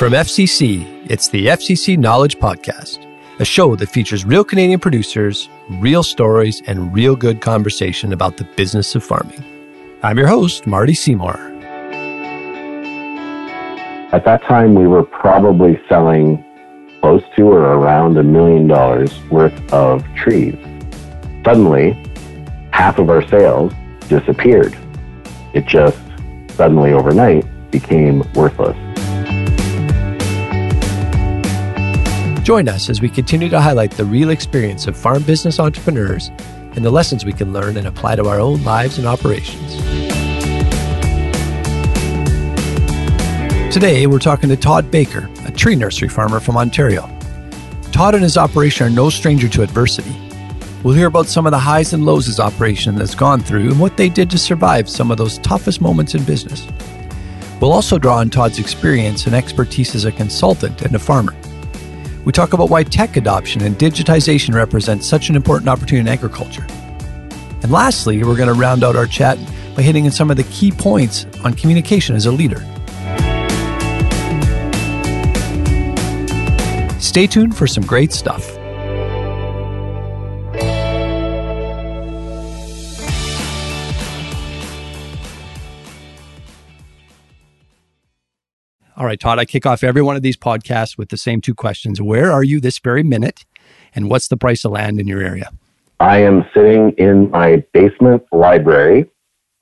From 0.00 0.14
FCC, 0.14 1.10
it's 1.10 1.28
the 1.28 1.48
FCC 1.48 1.98
Knowledge 1.98 2.38
Podcast, 2.38 3.06
a 3.38 3.44
show 3.44 3.76
that 3.76 3.90
features 3.90 4.24
real 4.24 4.42
Canadian 4.42 4.80
producers, 4.80 5.50
real 5.68 6.02
stories, 6.02 6.62
and 6.66 6.94
real 6.94 7.14
good 7.14 7.42
conversation 7.42 8.14
about 8.14 8.38
the 8.38 8.44
business 8.56 8.94
of 8.94 9.04
farming. 9.04 9.44
I'm 10.02 10.16
your 10.16 10.26
host, 10.26 10.66
Marty 10.66 10.94
Seymour. 10.94 11.34
At 14.14 14.24
that 14.24 14.42
time, 14.44 14.74
we 14.74 14.86
were 14.86 15.02
probably 15.02 15.78
selling 15.86 16.42
close 17.02 17.22
to 17.36 17.42
or 17.42 17.60
around 17.60 18.16
a 18.16 18.22
million 18.22 18.68
dollars 18.68 19.14
worth 19.24 19.70
of 19.70 20.02
trees. 20.14 20.56
Suddenly, 21.44 21.92
half 22.72 22.98
of 22.98 23.10
our 23.10 23.28
sales 23.28 23.74
disappeared. 24.08 24.74
It 25.52 25.66
just 25.66 26.00
suddenly 26.56 26.94
overnight 26.94 27.44
became 27.70 28.22
worthless. 28.32 28.78
Join 32.50 32.68
us 32.68 32.90
as 32.90 33.00
we 33.00 33.08
continue 33.08 33.48
to 33.48 33.60
highlight 33.60 33.92
the 33.92 34.04
real 34.04 34.30
experience 34.30 34.88
of 34.88 34.96
farm 34.96 35.22
business 35.22 35.60
entrepreneurs 35.60 36.32
and 36.74 36.84
the 36.84 36.90
lessons 36.90 37.24
we 37.24 37.32
can 37.32 37.52
learn 37.52 37.76
and 37.76 37.86
apply 37.86 38.16
to 38.16 38.26
our 38.26 38.40
own 38.40 38.64
lives 38.64 38.98
and 38.98 39.06
operations. 39.06 39.76
Today, 43.72 44.08
we're 44.08 44.18
talking 44.18 44.48
to 44.48 44.56
Todd 44.56 44.90
Baker, 44.90 45.30
a 45.46 45.52
tree 45.52 45.76
nursery 45.76 46.08
farmer 46.08 46.40
from 46.40 46.56
Ontario. 46.56 47.02
Todd 47.92 48.16
and 48.16 48.24
his 48.24 48.36
operation 48.36 48.84
are 48.84 48.90
no 48.90 49.10
stranger 49.10 49.48
to 49.48 49.62
adversity. 49.62 50.16
We'll 50.82 50.94
hear 50.94 51.06
about 51.06 51.26
some 51.26 51.46
of 51.46 51.52
the 51.52 51.58
highs 51.60 51.92
and 51.92 52.04
lows 52.04 52.26
his 52.26 52.40
operation 52.40 52.96
has 52.96 53.14
gone 53.14 53.42
through 53.42 53.70
and 53.70 53.78
what 53.78 53.96
they 53.96 54.08
did 54.08 54.28
to 54.32 54.38
survive 54.38 54.90
some 54.90 55.12
of 55.12 55.18
those 55.18 55.38
toughest 55.38 55.80
moments 55.80 56.16
in 56.16 56.24
business. 56.24 56.66
We'll 57.60 57.70
also 57.70 57.96
draw 57.96 58.16
on 58.16 58.28
Todd's 58.28 58.58
experience 58.58 59.26
and 59.26 59.36
expertise 59.36 59.94
as 59.94 60.04
a 60.04 60.10
consultant 60.10 60.82
and 60.82 60.96
a 60.96 60.98
farmer. 60.98 61.36
We 62.24 62.32
talk 62.32 62.52
about 62.52 62.68
why 62.68 62.84
tech 62.84 63.16
adoption 63.16 63.62
and 63.62 63.76
digitization 63.76 64.54
represent 64.54 65.04
such 65.04 65.30
an 65.30 65.36
important 65.36 65.68
opportunity 65.68 66.00
in 66.00 66.08
agriculture. 66.08 66.66
And 67.62 67.70
lastly, 67.70 68.22
we're 68.22 68.36
going 68.36 68.52
to 68.52 68.60
round 68.60 68.84
out 68.84 68.94
our 68.94 69.06
chat 69.06 69.38
by 69.74 69.82
hitting 69.82 70.04
on 70.04 70.12
some 70.12 70.30
of 70.30 70.36
the 70.36 70.44
key 70.44 70.70
points 70.70 71.26
on 71.44 71.54
communication 71.54 72.14
as 72.14 72.26
a 72.26 72.32
leader. 72.32 72.60
Stay 77.00 77.26
tuned 77.26 77.56
for 77.56 77.66
some 77.66 77.84
great 77.84 78.12
stuff. 78.12 78.59
All 89.00 89.06
right, 89.06 89.18
Todd, 89.18 89.38
I 89.38 89.46
kick 89.46 89.64
off 89.64 89.82
every 89.82 90.02
one 90.02 90.14
of 90.14 90.20
these 90.20 90.36
podcasts 90.36 90.98
with 90.98 91.08
the 91.08 91.16
same 91.16 91.40
two 91.40 91.54
questions. 91.54 92.02
Where 92.02 92.30
are 92.30 92.42
you 92.42 92.60
this 92.60 92.78
very 92.78 93.02
minute? 93.02 93.46
And 93.94 94.10
what's 94.10 94.28
the 94.28 94.36
price 94.36 94.62
of 94.62 94.72
land 94.72 95.00
in 95.00 95.08
your 95.08 95.22
area? 95.22 95.50
I 96.00 96.18
am 96.18 96.44
sitting 96.52 96.90
in 96.98 97.30
my 97.30 97.64
basement 97.72 98.22
library, 98.30 99.10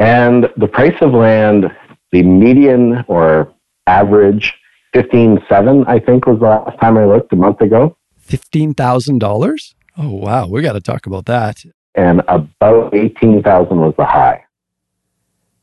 and 0.00 0.48
the 0.56 0.66
price 0.66 0.96
of 1.00 1.12
land, 1.12 1.70
the 2.10 2.24
median 2.24 3.04
or 3.06 3.54
average, 3.86 4.54
fifteen 4.92 5.38
seven, 5.48 5.84
I 5.86 6.00
think 6.00 6.26
was 6.26 6.40
the 6.40 6.46
last 6.46 6.76
time 6.80 6.98
I 6.98 7.04
looked 7.04 7.32
a 7.32 7.36
month 7.36 7.60
ago. 7.60 7.96
Fifteen 8.18 8.74
thousand 8.74 9.20
dollars? 9.20 9.76
Oh 9.96 10.10
wow, 10.10 10.48
we 10.48 10.62
got 10.62 10.72
to 10.72 10.80
talk 10.80 11.06
about 11.06 11.26
that. 11.26 11.58
And 11.94 12.22
about 12.26 12.92
eighteen 12.92 13.40
thousand 13.44 13.78
was 13.78 13.94
the 13.96 14.04
high. 14.04 14.44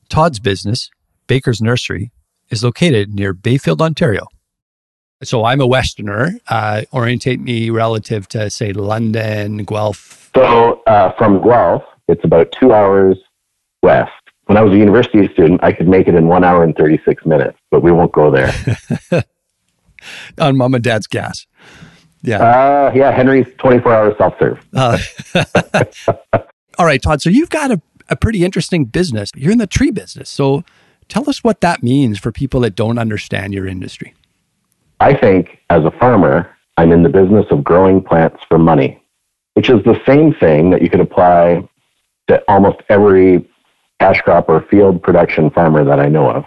Todd's 0.08 0.40
business, 0.40 0.90
Baker's 1.28 1.60
Nursery, 1.60 2.14
is 2.50 2.64
located 2.64 3.14
near 3.14 3.34
Bayfield, 3.34 3.82
Ontario. 3.82 4.28
So 5.24 5.46
I'm 5.46 5.62
a 5.62 5.68
Westerner. 5.68 6.32
Uh, 6.48 6.84
orientate 6.94 7.40
me 7.40 7.70
relative 7.70 8.28
to, 8.30 8.50
say, 8.50 8.74
London, 8.74 9.64
Guelph. 9.64 10.30
So 10.36 10.84
uh, 10.88 11.12
from 11.14 11.42
Guelph, 11.42 11.84
it's 12.08 12.24
about 12.24 12.52
two 12.52 12.74
hours 12.74 13.18
west. 13.82 14.12
When 14.46 14.58
I 14.58 14.62
was 14.62 14.74
a 14.74 14.78
university 14.78 15.28
student, 15.34 15.64
I 15.64 15.72
could 15.72 15.88
make 15.88 16.08
it 16.08 16.16
in 16.16 16.28
one 16.28 16.44
hour 16.44 16.64
and 16.64 16.76
36 16.76 17.26
minutes, 17.26 17.58
but 17.72 17.82
we 17.82 17.92
won't 17.92 18.12
go 18.12 18.30
there. 18.30 18.54
On 20.40 20.56
mom 20.56 20.76
and 20.76 20.84
dad's 20.84 21.08
gas. 21.08 21.48
Yeah. 22.22 22.38
Uh, 22.38 22.92
yeah, 22.94 23.12
Henry's 23.12 23.48
24 23.58 23.94
hour 23.94 24.16
self 24.18 24.36
serve. 24.40 24.60
All 26.78 26.86
right, 26.86 27.02
Todd. 27.02 27.22
So 27.22 27.30
you've 27.30 27.50
got 27.50 27.72
a, 27.72 27.82
a 28.10 28.16
pretty 28.16 28.44
interesting 28.44 28.86
business. 28.86 29.30
You're 29.36 29.52
in 29.52 29.58
the 29.58 29.68
tree 29.68 29.92
business. 29.92 30.30
So 30.30 30.64
Tell 31.08 31.30
us 31.30 31.44
what 31.44 31.62
that 31.62 31.84
means 31.84 32.20
for 32.20 32.32
people 32.32 32.60
that 32.62 32.76
don't 32.76 32.98
understand 32.98 33.54
your 33.54 33.68
industry. 33.68 34.14
I 35.00 35.14
think 35.14 35.60
as 35.70 35.84
a 35.84 35.92
farmer, 35.92 36.50
I'm 36.78 36.92
in 36.92 37.04
the 37.04 37.10
business 37.10 37.46
of 37.52 37.64
growing 37.64 38.02
plants 38.02 38.44
for 38.48 38.58
money, 38.58 39.02
which 39.54 39.70
is 39.70 39.84
the 39.84 40.02
same 40.06 40.34
thing 40.34 40.72
that 40.72 40.82
you 40.82 40.90
could 40.90 41.00
apply 41.00 41.68
to 42.28 42.44
almost 42.48 42.80
every 42.90 43.48
cash 44.00 44.22
crop 44.22 44.50
or 44.50 44.62
field 44.62 45.02
production 45.02 45.50
farmer 45.50 45.84
that 45.84 46.00
I 46.00 46.10
know 46.10 46.30
of, 46.30 46.46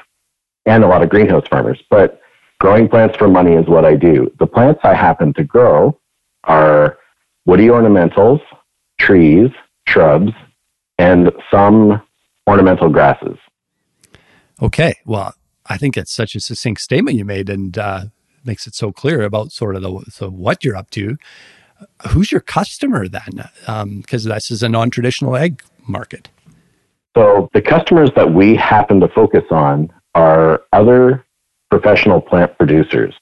and 0.67 0.85
a 0.85 0.89
lot 0.89 1.03
of 1.03 1.09
greenhouse 1.09 1.47
farmers. 1.49 1.81
But 1.89 2.21
growing 2.61 2.89
plants 2.89 3.17
for 3.17 3.29
money 3.29 3.55
is 3.55 3.67
what 3.67 3.85
I 3.85 3.95
do. 3.95 4.31
The 4.39 4.47
plants 4.47 4.81
I 4.83 4.95
happen 4.95 5.33
to 5.35 5.45
grow 5.45 5.99
are 6.45 6.99
woody 7.47 7.69
ornamentals, 7.69 8.41
trees, 8.99 9.51
shrubs, 9.87 10.33
and 10.99 11.31
some 11.51 12.03
ornamental 12.47 12.89
grasses. 12.89 13.39
Okay. 14.63 14.95
Well, 15.05 15.35
I 15.67 15.77
think 15.77 15.97
it's 15.97 16.13
such 16.13 16.35
a 16.35 16.41
succinct 16.41 16.81
statement 16.81 17.17
you 17.17 17.25
made 17.25 17.49
and 17.49 17.77
uh, 17.79 18.05
makes 18.45 18.67
it 18.67 18.75
so 18.75 18.93
clear 18.93 19.23
about 19.23 19.53
sort 19.53 19.77
of 19.77 19.83
the 19.83 20.05
so 20.11 20.31
what 20.31 20.65
you're 20.65 20.77
up 20.77 20.91
to. 20.91 21.17
Who's 22.09 22.33
your 22.33 22.41
customer 22.41 23.07
then? 23.07 23.45
Because 24.01 24.27
um, 24.27 24.33
this 24.33 24.51
is 24.51 24.63
a 24.63 24.69
non 24.69 24.91
traditional 24.91 25.37
ag 25.37 25.63
market. 25.87 26.29
So 27.17 27.49
the 27.53 27.63
customers 27.63 28.11
that 28.17 28.33
we 28.33 28.57
happen 28.57 29.01
to 29.01 29.09
focus 29.09 29.45
on 29.51 29.93
are 30.15 30.63
other 30.73 31.25
professional 31.71 32.21
plant 32.21 32.57
producers. 32.57 33.15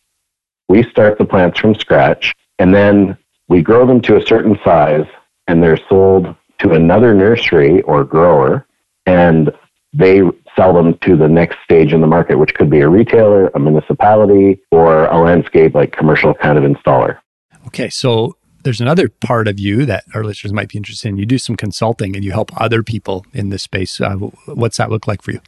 We 0.68 0.82
start 0.84 1.18
the 1.18 1.24
plants 1.24 1.60
from 1.60 1.74
scratch 1.74 2.34
and 2.58 2.74
then 2.74 3.16
we 3.48 3.62
grow 3.62 3.86
them 3.86 4.00
to 4.02 4.16
a 4.16 4.26
certain 4.26 4.58
size 4.64 5.06
and 5.46 5.62
they're 5.62 5.80
sold 5.88 6.34
to 6.58 6.72
another 6.72 7.14
nursery 7.14 7.82
or 7.82 8.04
grower 8.04 8.66
and 9.04 9.52
they 9.92 10.22
sell 10.56 10.72
them 10.72 10.96
to 10.98 11.16
the 11.16 11.28
next 11.28 11.58
stage 11.64 11.92
in 11.92 12.00
the 12.00 12.06
market, 12.06 12.38
which 12.38 12.54
could 12.54 12.70
be 12.70 12.80
a 12.80 12.88
retailer, 12.88 13.48
a 13.48 13.60
municipality, 13.60 14.60
or 14.70 15.06
a 15.06 15.18
landscape 15.18 15.74
like 15.74 15.92
commercial 15.92 16.34
kind 16.34 16.58
of 16.58 16.64
installer. 16.64 17.18
Okay, 17.66 17.88
so 17.88 18.36
there's 18.62 18.80
another 18.80 19.08
part 19.08 19.48
of 19.48 19.60
you 19.60 19.86
that 19.86 20.04
our 20.14 20.24
listeners 20.24 20.52
might 20.52 20.68
be 20.68 20.76
interested 20.76 21.08
in. 21.08 21.16
You 21.16 21.26
do 21.26 21.38
some 21.38 21.56
consulting 21.56 22.16
and 22.16 22.24
you 22.24 22.32
help 22.32 22.50
other 22.60 22.82
people 22.82 23.24
in 23.32 23.50
this 23.50 23.62
space. 23.62 24.00
Uh, 24.00 24.14
what's 24.46 24.78
that 24.78 24.90
look 24.90 25.06
like 25.06 25.22
for 25.22 25.32
you? 25.32 25.40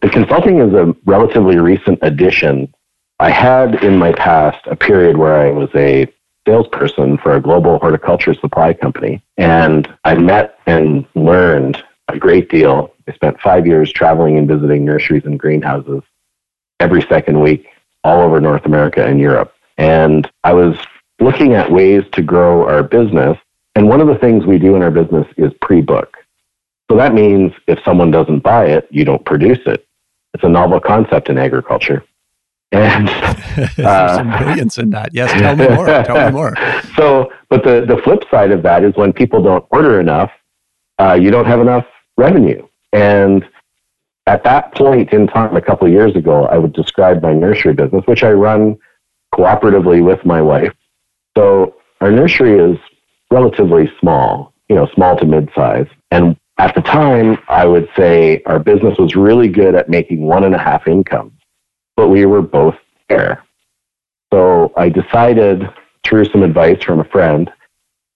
The 0.00 0.08
consulting 0.08 0.58
is 0.58 0.74
a 0.74 0.94
relatively 1.06 1.58
recent 1.58 2.00
addition. 2.02 2.72
I 3.20 3.30
had 3.30 3.84
in 3.84 3.96
my 3.96 4.12
past 4.12 4.58
a 4.66 4.74
period 4.74 5.16
where 5.16 5.34
I 5.34 5.52
was 5.52 5.68
a 5.76 6.12
salesperson 6.46 7.18
for 7.18 7.36
a 7.36 7.40
global 7.40 7.78
horticulture 7.78 8.34
supply 8.34 8.74
company, 8.74 9.22
and 9.36 9.88
I 10.04 10.16
met 10.16 10.58
and 10.66 11.06
learned 11.14 11.82
a 12.08 12.18
great 12.18 12.50
deal 12.50 12.92
I 13.08 13.12
spent 13.12 13.40
five 13.40 13.66
years 13.66 13.92
traveling 13.92 14.38
and 14.38 14.48
visiting 14.48 14.84
nurseries 14.84 15.24
and 15.24 15.38
greenhouses 15.38 16.02
every 16.80 17.02
second 17.02 17.40
week 17.40 17.66
all 18.04 18.20
over 18.20 18.40
North 18.40 18.64
America 18.64 19.04
and 19.04 19.20
Europe. 19.20 19.54
And 19.78 20.30
I 20.44 20.52
was 20.52 20.76
looking 21.20 21.54
at 21.54 21.70
ways 21.70 22.02
to 22.12 22.22
grow 22.22 22.66
our 22.66 22.82
business. 22.82 23.38
And 23.74 23.88
one 23.88 24.00
of 24.00 24.06
the 24.06 24.16
things 24.16 24.44
we 24.44 24.58
do 24.58 24.76
in 24.76 24.82
our 24.82 24.90
business 24.90 25.26
is 25.36 25.52
pre 25.60 25.80
book. 25.80 26.16
So 26.90 26.96
that 26.96 27.14
means 27.14 27.52
if 27.66 27.78
someone 27.84 28.10
doesn't 28.10 28.40
buy 28.40 28.66
it, 28.66 28.86
you 28.90 29.04
don't 29.04 29.24
produce 29.24 29.60
it. 29.66 29.86
It's 30.34 30.44
a 30.44 30.48
novel 30.48 30.80
concept 30.80 31.28
in 31.28 31.38
agriculture. 31.38 32.04
And 32.70 33.08
uh, 33.78 34.16
some 34.16 34.30
brilliance 34.30 34.78
in 34.78 34.90
that. 34.90 35.10
Yes, 35.12 35.30
tell 35.32 35.56
me 35.56 35.68
more. 35.68 35.86
tell 35.86 36.26
me 36.26 36.32
more. 36.32 36.54
So, 36.96 37.32
but 37.48 37.64
the, 37.64 37.86
the 37.86 38.00
flip 38.04 38.24
side 38.30 38.50
of 38.50 38.62
that 38.64 38.84
is 38.84 38.94
when 38.96 39.14
people 39.14 39.42
don't 39.42 39.64
order 39.70 39.98
enough, 39.98 40.30
uh, 40.98 41.18
you 41.20 41.30
don't 41.30 41.46
have 41.46 41.60
enough 41.60 41.86
revenue. 42.18 42.66
And 42.92 43.44
at 44.26 44.44
that 44.44 44.74
point 44.74 45.12
in 45.12 45.26
time, 45.26 45.56
a 45.56 45.60
couple 45.60 45.86
of 45.86 45.92
years 45.92 46.14
ago, 46.14 46.46
I 46.46 46.58
would 46.58 46.72
describe 46.72 47.22
my 47.22 47.32
nursery 47.32 47.72
business, 47.72 48.04
which 48.06 48.22
I 48.22 48.32
run 48.32 48.78
cooperatively 49.34 50.04
with 50.04 50.24
my 50.24 50.40
wife. 50.40 50.74
So 51.36 51.76
our 52.00 52.10
nursery 52.10 52.58
is 52.58 52.78
relatively 53.30 53.90
small, 53.98 54.52
you 54.68 54.76
know, 54.76 54.86
small 54.94 55.16
to 55.16 55.24
mid 55.24 55.50
size. 55.54 55.86
And 56.10 56.36
at 56.58 56.74
the 56.74 56.82
time, 56.82 57.38
I 57.48 57.66
would 57.66 57.88
say 57.96 58.42
our 58.46 58.58
business 58.58 58.98
was 58.98 59.16
really 59.16 59.48
good 59.48 59.74
at 59.74 59.88
making 59.88 60.22
one 60.22 60.44
and 60.44 60.54
a 60.54 60.58
half 60.58 60.86
incomes, 60.86 61.32
but 61.96 62.08
we 62.08 62.26
were 62.26 62.42
both 62.42 62.76
there. 63.08 63.42
So 64.32 64.72
I 64.76 64.88
decided 64.88 65.62
through 66.04 66.26
some 66.26 66.42
advice 66.42 66.82
from 66.84 67.00
a 67.00 67.04
friend 67.04 67.50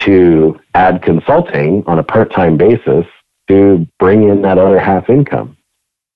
to 0.01 0.59
add 0.75 1.03
consulting 1.03 1.83
on 1.87 1.99
a 1.99 2.03
part 2.03 2.33
time 2.33 2.57
basis 2.57 3.07
to 3.49 3.87
bring 3.99 4.29
in 4.29 4.43
that 4.43 4.59
other 4.59 4.79
half 4.79 5.09
income. 5.09 5.57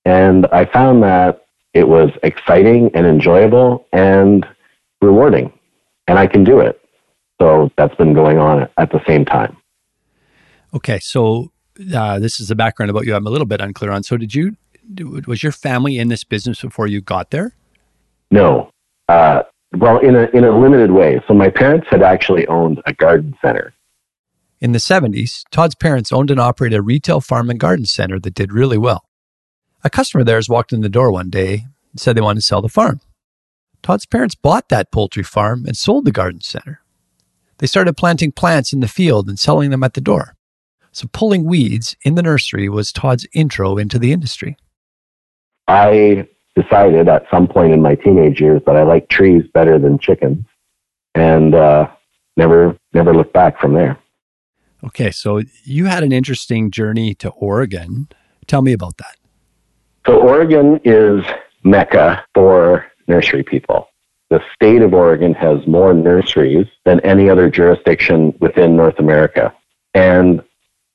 And 0.05 0.47
I 0.47 0.65
found 0.65 1.03
that 1.03 1.45
it 1.73 1.87
was 1.87 2.09
exciting 2.23 2.91
and 2.93 3.05
enjoyable 3.05 3.85
and 3.93 4.45
rewarding. 5.01 5.53
And 6.07 6.19
I 6.19 6.27
can 6.27 6.43
do 6.43 6.59
it. 6.59 6.81
So 7.41 7.71
that's 7.77 7.95
been 7.95 8.13
going 8.13 8.37
on 8.37 8.67
at 8.77 8.91
the 8.91 9.01
same 9.07 9.25
time. 9.25 9.57
Okay. 10.73 10.99
So 10.99 11.51
uh, 11.93 12.19
this 12.19 12.39
is 12.39 12.49
the 12.49 12.55
background 12.55 12.89
about 12.89 13.05
you 13.05 13.15
I'm 13.15 13.25
a 13.25 13.29
little 13.29 13.47
bit 13.47 13.61
unclear 13.61 13.91
on. 13.91 14.03
So 14.03 14.17
did 14.17 14.35
you, 14.35 14.57
was 15.25 15.41
your 15.41 15.51
family 15.51 15.97
in 15.97 16.09
this 16.09 16.23
business 16.23 16.61
before 16.61 16.87
you 16.87 17.01
got 17.01 17.31
there? 17.31 17.55
No. 18.29 18.71
Uh, 19.07 19.43
well, 19.77 19.99
in 19.99 20.15
a, 20.15 20.23
in 20.33 20.43
a 20.43 20.57
limited 20.57 20.91
way. 20.91 21.21
So 21.27 21.33
my 21.33 21.49
parents 21.49 21.87
had 21.89 22.03
actually 22.03 22.45
owned 22.47 22.81
a 22.85 22.93
garden 22.93 23.35
center. 23.41 23.73
In 24.61 24.73
the 24.73 24.77
70s, 24.77 25.43
Todd's 25.49 25.73
parents 25.73 26.11
owned 26.11 26.29
and 26.29 26.39
operated 26.39 26.77
a 26.77 26.83
retail 26.83 27.19
farm 27.19 27.49
and 27.49 27.59
garden 27.59 27.85
center 27.85 28.19
that 28.19 28.35
did 28.35 28.53
really 28.53 28.77
well. 28.77 29.05
A 29.83 29.89
customer 29.89 30.21
of 30.21 30.27
theirs 30.27 30.47
walked 30.47 30.71
in 30.71 30.81
the 30.81 30.89
door 30.89 31.11
one 31.11 31.31
day 31.31 31.65
and 31.91 31.99
said 31.99 32.15
they 32.15 32.21
wanted 32.21 32.41
to 32.41 32.45
sell 32.45 32.61
the 32.61 32.69
farm. 32.69 33.01
Todd's 33.81 34.05
parents 34.05 34.35
bought 34.35 34.69
that 34.69 34.91
poultry 34.91 35.23
farm 35.23 35.65
and 35.65 35.75
sold 35.75 36.05
the 36.05 36.11
garden 36.11 36.41
center. 36.41 36.81
They 37.57 37.65
started 37.65 37.97
planting 37.97 38.31
plants 38.31 38.71
in 38.71 38.81
the 38.81 38.87
field 38.87 39.27
and 39.27 39.39
selling 39.39 39.71
them 39.71 39.83
at 39.83 39.95
the 39.95 40.01
door. 40.01 40.35
So 40.91 41.07
pulling 41.11 41.45
weeds 41.45 41.95
in 42.03 42.13
the 42.13 42.21
nursery 42.21 42.69
was 42.69 42.91
Todd's 42.91 43.25
intro 43.33 43.79
into 43.79 43.97
the 43.97 44.11
industry. 44.11 44.57
I 45.67 46.27
decided 46.55 47.07
at 47.07 47.25
some 47.31 47.47
point 47.47 47.73
in 47.73 47.81
my 47.81 47.95
teenage 47.95 48.39
years 48.39 48.61
that 48.67 48.75
I 48.75 48.83
liked 48.83 49.09
trees 49.09 49.43
better 49.53 49.79
than 49.79 49.97
chickens, 49.97 50.45
and 51.15 51.55
uh, 51.55 51.89
never 52.37 52.77
never 52.93 53.15
looked 53.15 53.33
back 53.33 53.59
from 53.59 53.73
there. 53.73 53.97
Okay, 54.83 55.11
so 55.11 55.41
you 55.63 55.85
had 55.85 56.03
an 56.03 56.11
interesting 56.11 56.71
journey 56.71 57.13
to 57.15 57.29
Oregon. 57.29 58.07
Tell 58.47 58.61
me 58.61 58.73
about 58.73 58.97
that. 58.97 59.15
So 60.07 60.19
Oregon 60.19 60.79
is 60.83 61.23
mecca 61.63 62.25
for 62.33 62.85
nursery 63.07 63.43
people. 63.43 63.87
The 64.31 64.41
state 64.55 64.81
of 64.81 64.93
Oregon 64.93 65.33
has 65.35 65.65
more 65.67 65.93
nurseries 65.93 66.65
than 66.85 66.99
any 67.01 67.29
other 67.29 67.49
jurisdiction 67.49 68.33
within 68.39 68.75
North 68.75 68.97
America. 68.97 69.53
And 69.93 70.41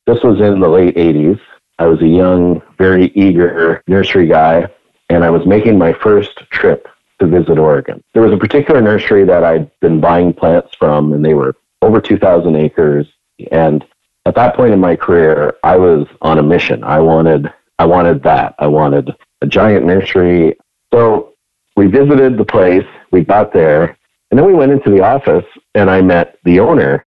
this 0.06 0.22
was 0.22 0.40
in 0.40 0.60
the 0.60 0.68
late 0.68 0.96
80s. 0.96 1.38
I 1.78 1.86
was 1.86 2.00
a 2.00 2.08
young, 2.08 2.62
very 2.78 3.12
eager 3.14 3.82
nursery 3.86 4.26
guy, 4.26 4.66
and 5.10 5.22
I 5.22 5.30
was 5.30 5.46
making 5.46 5.78
my 5.78 5.92
first 5.92 6.38
trip 6.50 6.88
to 7.20 7.26
visit 7.26 7.58
Oregon. 7.58 8.02
There 8.14 8.22
was 8.22 8.32
a 8.32 8.38
particular 8.38 8.80
nursery 8.80 9.24
that 9.24 9.44
I'd 9.44 9.70
been 9.80 10.00
buying 10.00 10.32
plants 10.32 10.74
from, 10.78 11.12
and 11.12 11.24
they 11.24 11.34
were 11.34 11.54
over 11.82 12.00
2,000 12.00 12.56
acres. 12.56 13.06
And 13.50 13.84
at 14.24 14.34
that 14.34 14.56
point 14.56 14.72
in 14.72 14.80
my 14.80 14.96
career, 14.96 15.54
I 15.62 15.76
was 15.76 16.06
on 16.22 16.38
a 16.38 16.42
mission. 16.42 16.82
I 16.84 17.00
wanted 17.00 17.52
I 17.78 17.84
wanted 17.84 18.22
that. 18.22 18.54
I 18.58 18.66
wanted 18.66 19.14
a 19.42 19.46
giant 19.46 19.84
nursery. 19.84 20.56
So 20.92 21.34
we 21.76 21.86
visited 21.86 22.38
the 22.38 22.44
place, 22.44 22.86
we 23.12 23.22
got 23.22 23.52
there, 23.52 23.98
and 24.30 24.38
then 24.38 24.46
we 24.46 24.54
went 24.54 24.72
into 24.72 24.90
the 24.90 25.02
office 25.02 25.44
and 25.74 25.90
I 25.90 26.00
met 26.00 26.38
the 26.44 26.60
owner. 26.60 27.04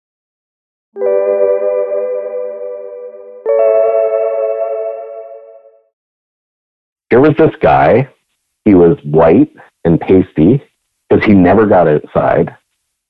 Here 7.10 7.20
was 7.20 7.34
this 7.38 7.54
guy. 7.60 8.08
He 8.64 8.74
was 8.74 8.98
white 9.04 9.54
and 9.84 10.00
pasty 10.00 10.62
because 11.08 11.24
he 11.24 11.34
never 11.34 11.66
got 11.66 11.86
outside. 11.86 12.56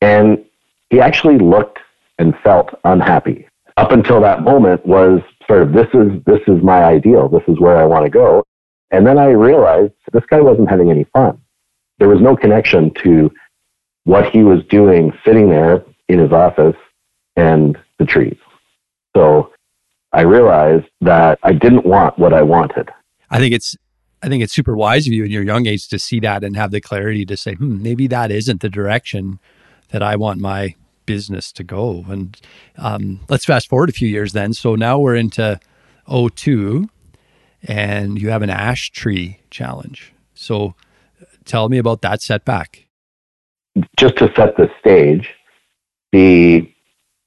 And 0.00 0.44
he 0.90 1.00
actually 1.00 1.38
looked 1.38 1.78
and 2.18 2.34
felt 2.42 2.70
unhappy. 2.84 3.46
Up 3.76 3.92
until 3.92 4.20
that 4.20 4.42
moment 4.42 4.84
was 4.86 5.20
sort 5.46 5.62
of 5.62 5.72
this 5.72 5.88
is 5.94 6.22
this 6.26 6.40
is 6.46 6.62
my 6.62 6.84
ideal. 6.84 7.28
This 7.28 7.42
is 7.48 7.58
where 7.58 7.76
I 7.76 7.84
want 7.84 8.04
to 8.04 8.10
go. 8.10 8.44
And 8.90 9.06
then 9.06 9.18
I 9.18 9.26
realized 9.26 9.92
this 10.12 10.24
guy 10.30 10.40
wasn't 10.40 10.70
having 10.70 10.90
any 10.90 11.04
fun. 11.12 11.40
There 11.98 12.08
was 12.08 12.20
no 12.20 12.36
connection 12.36 12.92
to 13.02 13.30
what 14.04 14.30
he 14.30 14.44
was 14.44 14.64
doing 14.66 15.12
sitting 15.24 15.50
there 15.50 15.84
in 16.08 16.18
his 16.18 16.32
office 16.32 16.76
and 17.36 17.76
the 17.98 18.04
trees. 18.04 18.36
So 19.16 19.52
I 20.12 20.20
realized 20.22 20.86
that 21.00 21.38
I 21.42 21.52
didn't 21.52 21.86
want 21.86 22.18
what 22.18 22.32
I 22.32 22.42
wanted. 22.42 22.90
I 23.30 23.38
think 23.38 23.54
it's 23.54 23.76
I 24.22 24.28
think 24.28 24.42
it's 24.42 24.54
super 24.54 24.76
wise 24.76 25.06
of 25.06 25.12
you 25.12 25.24
in 25.24 25.30
your 25.30 25.42
young 25.42 25.66
age 25.66 25.88
to 25.88 25.98
see 25.98 26.20
that 26.20 26.44
and 26.44 26.56
have 26.56 26.70
the 26.70 26.80
clarity 26.80 27.26
to 27.26 27.36
say, 27.36 27.54
hmm, 27.54 27.82
maybe 27.82 28.06
that 28.06 28.30
isn't 28.30 28.60
the 28.60 28.70
direction 28.70 29.38
that 29.90 30.02
I 30.02 30.16
want 30.16 30.40
my 30.40 30.76
business 31.06 31.52
to 31.52 31.64
go. 31.64 32.04
And 32.08 32.40
um, 32.76 33.20
let's 33.28 33.44
fast 33.44 33.68
forward 33.68 33.88
a 33.88 33.92
few 33.92 34.08
years 34.08 34.32
then. 34.32 34.52
So 34.52 34.74
now 34.74 34.98
we're 34.98 35.16
into 35.16 35.60
02 36.08 36.88
and 37.66 38.20
you 38.20 38.30
have 38.30 38.42
an 38.42 38.50
ash 38.50 38.90
tree 38.90 39.40
challenge. 39.50 40.12
So 40.34 40.74
tell 41.44 41.68
me 41.68 41.78
about 41.78 42.02
that 42.02 42.22
setback. 42.22 42.86
Just 43.98 44.16
to 44.18 44.32
set 44.36 44.56
the 44.56 44.70
stage, 44.78 45.30
the 46.12 46.70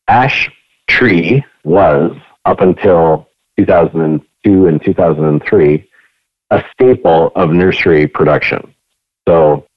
ash 0.07 0.50
tree 0.88 1.44
was 1.63 2.15
up 2.45 2.62
until 2.62 3.27
2002 3.57 4.68
and 4.68 4.83
2003 4.83 5.89
a 6.50 6.63
staple 6.71 7.31
of 7.35 7.51
nursery 7.51 8.07
production. 8.07 8.73
So 9.27 9.68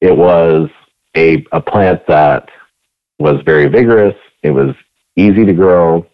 it 0.00 0.16
was 0.16 0.68
a, 1.16 1.44
a 1.52 1.60
plant 1.60 2.06
that 2.06 2.48
was 3.18 3.40
very 3.44 3.68
vigorous. 3.68 4.14
It 4.42 4.50
was 4.50 4.74
easy 5.16 5.44
to 5.44 5.52
grow. 5.52 6.06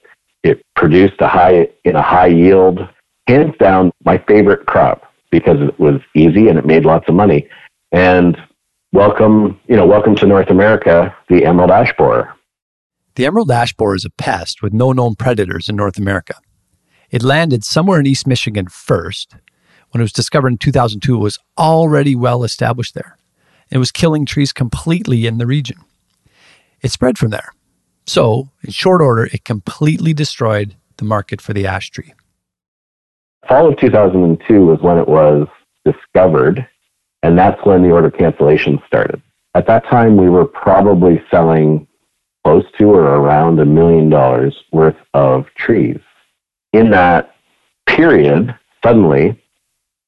It 0.43 0.65
produced 0.77 1.21
a 1.21 1.29
high 1.29 1.69
in 1.85 1.97
a 1.97 2.03
high 2.03 2.27
yield. 2.29 2.81
Hands 3.27 3.55
down, 3.59 3.93
my 4.05 4.19
favorite 4.27 4.67
crop 4.67 5.11
because 5.31 5.61
it 5.61 5.79
was 5.79 6.01
easy 6.15 6.49
and 6.49 6.59
it 6.59 6.67
made 6.67 6.85
lots 6.85 7.09
of 7.09 7.15
money. 7.15 7.49
And 7.93 8.37
welcome, 8.93 9.61
you 9.69 9.77
know, 9.77 9.87
welcome 9.87 10.17
to 10.17 10.27
North 10.27 10.51
America, 10.51 11.15
the 11.29 11.45
emerald 11.45 11.71
ash 11.71 11.93
borer. 11.97 12.35
The 13.15 13.27
emerald 13.27 13.51
ash 13.51 13.73
borer 13.75 13.95
is 13.95 14.05
a 14.05 14.11
pest 14.11 14.63
with 14.63 14.73
no 14.73 14.93
known 14.93 15.15
predators 15.15 15.69
in 15.69 15.77
North 15.77 15.99
America. 15.99 16.35
It 17.11 17.23
landed 17.23 17.65
somewhere 17.65 18.01
in 18.01 18.07
East 18.07 18.27
Michigan 18.27 18.69
first. 18.69 19.35
When 19.91 20.01
it 20.01 20.05
was 20.05 20.13
discovered 20.13 20.49
in 20.49 20.59
2002, 20.59 21.17
it 21.17 21.19
was 21.19 21.39
already 21.59 22.15
well 22.15 22.45
established 22.45 22.95
there. 22.95 23.17
It 23.71 23.79
was 23.79 23.91
killing 23.91 24.27
trees 24.27 24.53
completely 24.53 25.27
in 25.27 25.39
the 25.39 25.47
region. 25.47 25.79
It 26.83 26.91
spread 26.91 27.19
from 27.19 27.31
there. 27.31 27.53
So, 28.07 28.51
in 28.63 28.71
short 28.71 29.01
order, 29.01 29.25
it 29.25 29.45
completely 29.45 30.13
destroyed 30.13 30.75
the 30.97 31.05
market 31.05 31.41
for 31.41 31.53
the 31.53 31.67
ash 31.67 31.91
tree. 31.91 32.13
Fall 33.49 33.69
of 33.69 33.79
2002 33.79 34.67
was 34.67 34.81
when 34.81 34.99
it 34.99 35.09
was 35.09 35.47
discovered, 35.85 36.67
and 37.23 37.39
that's 37.39 37.65
when 37.65 37.83
the 37.83 37.91
order 37.91 38.11
cancellation 38.11 38.81
started. 38.87 39.23
At 39.55 39.67
that 39.67 39.85
time, 39.87 40.17
we 40.17 40.29
were 40.29 40.45
probably 40.45 41.23
selling 41.31 41.87
close 42.45 42.65
to 42.79 42.85
or 42.85 43.03
around 43.03 43.59
a 43.59 43.65
million 43.65 44.09
dollars 44.09 44.57
worth 44.73 44.97
of 45.15 45.47
trees. 45.57 46.01
In 46.73 46.91
that 46.91 47.35
period, 47.87 48.57
suddenly, 48.85 49.41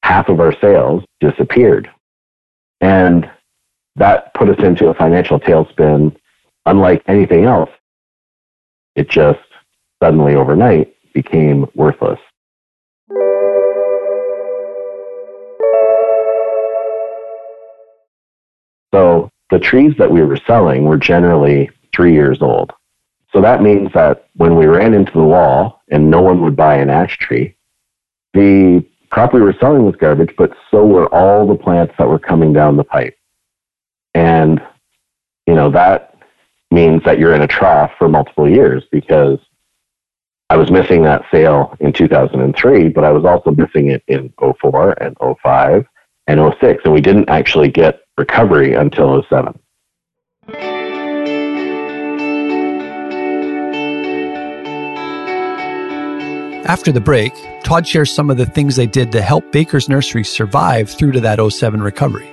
half 0.03 0.29
of 0.29 0.41
our 0.41 0.55
sales 0.61 1.05
disappeared. 1.21 1.91
And 2.81 3.31
that 3.97 4.33
put 4.35 4.49
us 4.49 4.65
into 4.65 4.89
a 4.89 4.95
financial 4.95 5.39
tailspin 5.39 6.17
unlike 6.67 7.03
anything 7.07 7.45
else. 7.45 7.71
It 8.95 9.09
just 9.09 9.41
suddenly 10.03 10.35
overnight 10.35 10.95
became 11.13 11.67
worthless. 11.75 12.21
So 18.95 19.31
the 19.51 19.59
trees 19.59 19.95
that 19.99 20.11
we 20.11 20.23
were 20.23 20.39
selling 20.47 20.85
were 20.85 20.99
generally 20.99 21.71
three 21.95 22.13
years 22.13 22.43
old. 22.43 22.73
So 23.33 23.41
that 23.41 23.63
means 23.63 23.91
that 23.95 24.27
when 24.37 24.57
we 24.57 24.67
ran 24.67 24.93
into 24.93 25.13
the 25.13 25.23
wall 25.23 25.83
and 25.91 26.11
no 26.11 26.21
one 26.21 26.43
would 26.43 26.57
buy 26.57 26.77
an 26.77 26.91
ash 26.91 27.17
tree, 27.17 27.57
the 28.35 28.85
crop 29.11 29.33
we 29.33 29.41
were 29.41 29.55
selling 29.59 29.85
was 29.85 29.97
garbage, 29.97 30.35
but 30.37 30.53
so 30.71 30.87
were 30.87 31.07
all 31.15 31.47
the 31.47 31.55
plants 31.55 31.95
that 31.99 32.09
were 32.09 32.19
coming 32.19 32.53
down 32.53 32.77
the 32.77 32.85
pipe. 32.85 33.17
And, 34.15 34.61
you 35.47 35.55
know, 35.55 35.71
that 35.71 36.12
means 36.73 37.03
that 37.05 37.19
you're 37.19 37.35
in 37.35 37.43
a 37.43 37.47
trough 37.47 37.93
for 37.99 38.09
multiple 38.09 38.49
years 38.49 38.85
because 38.91 39.39
I 40.51 40.57
was 40.57 40.71
missing 40.71 41.03
that 41.05 41.23
sale 41.33 41.77
in 41.81 41.93
2003, 41.93 42.89
but 42.89 43.05
I 43.05 43.13
was 43.13 43.25
also 43.25 43.53
missing 43.53 43.89
it 43.89 44.03
in 44.09 44.33
04 44.39 45.03
and 45.03 45.17
05 45.43 45.87
and 46.27 46.55
06, 46.61 46.83
and 46.85 46.93
we 46.93 47.01
didn't 47.01 47.29
actually 47.29 47.69
get 47.69 48.01
recovery 48.19 48.75
until 48.75 49.23
07. 49.31 49.59
After 56.65 56.93
the 56.93 57.01
break, 57.01 57.33
Todd 57.65 57.87
shares 57.87 58.11
some 58.11 58.31
of 58.31 58.37
the 58.37 58.47
things 58.47 58.77
they 58.77 58.87
did 58.87 59.13
to 59.13 59.21
help 59.21 59.51
Baker's 59.53 59.89
Nursery 59.89 60.25
survive 60.25 60.89
through 60.91 61.13
to 61.13 61.21
that 61.21 61.39
07 61.39 61.83
recovery. 61.83 62.29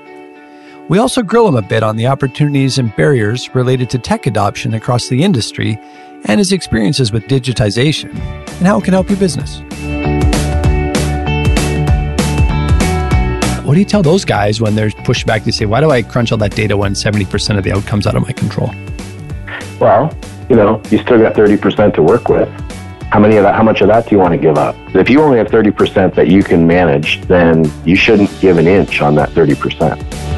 We 0.89 0.98
also 0.98 1.22
grill 1.22 1.48
him 1.48 1.55
a 1.55 1.62
bit 1.62 1.84
on 1.84 1.98
the 1.98 2.08
opportunities 2.08 2.79
and 2.79 2.96
barriers 2.96 3.53
related 3.53 3.91
to 3.91 4.00
tech 4.00 4.25
adoption 4.25 4.74
across 4.74 5.08
the 5.08 5.24
industry 5.24 5.79
and 6.25 6.39
his 6.39 6.51
experiences 6.51 7.12
with 7.12 7.27
digitization 7.27 8.10
and 8.10 8.65
how 8.65 8.79
it 8.79 8.86
can 8.86 8.93
help 8.93 9.08
your 9.08 9.19
business. 9.19 9.60
What 13.63 13.75
do 13.75 13.79
you 13.79 13.86
tell 13.86 14.01
those 14.01 14.25
guys 14.25 14.60
when 14.60 14.74
there's 14.74 14.96
pushback 14.96 15.43
to 15.43 15.51
say, 15.51 15.67
why 15.67 15.79
do 15.79 15.91
I 15.91 16.01
crunch 16.01 16.31
all 16.31 16.39
that 16.39 16.55
data 16.55 16.75
when 16.75 16.93
70% 16.93 17.60
of 17.60 17.63
the 17.63 17.72
outcomes 17.72 18.08
out 18.08 18.15
of 18.15 18.24
my 18.24 18.31
control? 18.31 18.74
Well, 19.79 20.12
you 20.50 20.55
know, 20.55 20.81
you 20.89 20.98
still 20.98 21.19
got 21.19 21.36
30% 21.36 21.93
to 21.93 22.01
work 22.01 22.29
with. 22.29 22.50
How 23.12 23.19
many 23.19 23.38
of 23.38 23.43
that, 23.43 23.53
how 23.53 23.62
much 23.62 23.81
of 23.81 23.89
that 23.89 24.08
do 24.08 24.15
you 24.15 24.19
want 24.19 24.31
to 24.34 24.39
give 24.39 24.58
up? 24.58 24.75
If 24.96 25.08
you 25.08 25.22
only 25.22 25.38
have 25.38 25.50
30% 25.50 26.15
that 26.15 26.29
you 26.29 26.41
can 26.41 26.65
manage, 26.65 27.22
then 27.27 27.72
you 27.86 27.96
shouldn't 27.96 28.31
give 28.41 28.58
an 28.58 28.65
inch 28.65 29.03
on 29.03 29.13
that 29.15 29.29
30%. 29.29 30.29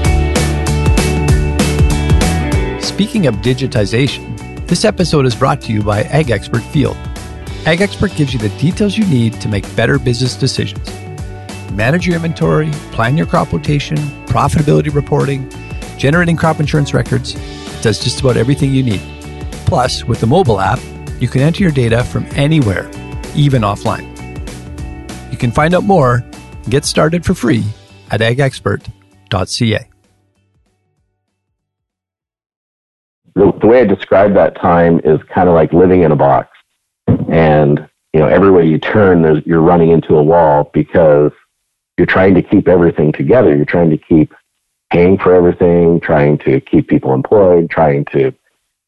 Speaking 3.02 3.26
of 3.26 3.38
digitization, 3.38 4.68
this 4.68 4.86
episode 4.86 5.26
is 5.26 5.34
brought 5.34 5.60
to 5.62 5.74
you 5.74 5.82
by 5.82 6.04
Ag 6.04 6.30
Expert 6.30 6.62
Field. 6.62 6.96
Ag 7.66 7.82
Expert 7.82 8.16
gives 8.16 8.32
you 8.32 8.38
the 8.38 8.50
details 8.60 8.96
you 8.96 9.08
need 9.08 9.34
to 9.42 9.50
make 9.50 9.64
better 9.76 9.98
business 9.98 10.36
decisions. 10.36 10.88
Manage 11.72 12.06
your 12.06 12.18
inventory, 12.18 12.70
plan 12.92 13.18
your 13.18 13.26
crop 13.26 13.52
rotation, 13.52 13.98
profitability 14.28 14.94
reporting, 14.94 15.50
generating 15.98 16.38
crop 16.38 16.60
insurance 16.60 16.94
records. 16.94 17.34
Does 17.82 17.98
just 17.98 18.20
about 18.20 18.38
everything 18.38 18.72
you 18.72 18.84
need. 18.84 19.02
Plus, 19.66 20.06
with 20.06 20.20
the 20.20 20.28
mobile 20.28 20.60
app, 20.60 20.80
you 21.20 21.28
can 21.28 21.42
enter 21.42 21.64
your 21.64 21.72
data 21.72 22.04
from 22.04 22.28
anywhere, 22.34 22.88
even 23.36 23.64
offline. 23.64 24.06
You 25.32 25.40
can 25.40 25.52
find 25.52 25.74
out 25.74 25.86
more 25.86 26.24
and 26.52 26.70
get 26.70 26.86
started 26.86 27.26
for 27.26 27.34
free 27.34 27.64
at 28.12 28.20
agexpert.ca. 28.20 29.91
The, 33.36 33.52
the 33.60 33.68
way 33.68 33.82
I 33.82 33.86
describe 33.86 34.34
that 34.34 34.56
time 34.56 35.00
is 35.04 35.22
kind 35.24 35.48
of 35.48 35.56
like 35.56 35.74
living 35.74 36.04
in 36.04 36.12
a 36.12 36.16
box. 36.16 36.50
And, 37.30 37.88
you 38.14 38.20
know, 38.20 38.28
everywhere 38.28 38.64
you 38.64 38.78
turn, 38.78 39.42
you're 39.46 39.62
running 39.62 39.92
into 39.92 40.18
a 40.18 40.24
wall 40.24 40.70
because 40.74 41.32
you're 41.98 42.08
trying 42.08 42.36
to 42.36 42.42
keep 42.42 42.68
everything 42.68 43.12
together. 43.12 43.56
You're 43.56 43.66
trying 43.66 43.90
to 43.92 43.98
keep 43.98 44.34
paying 44.92 45.18
for 45.18 45.34
everything, 45.34 46.00
trying 46.00 46.38
to 46.40 46.60
keep 46.60 46.88
people 46.88 47.14
employed, 47.14 47.70
trying 47.70 48.06
to 48.06 48.34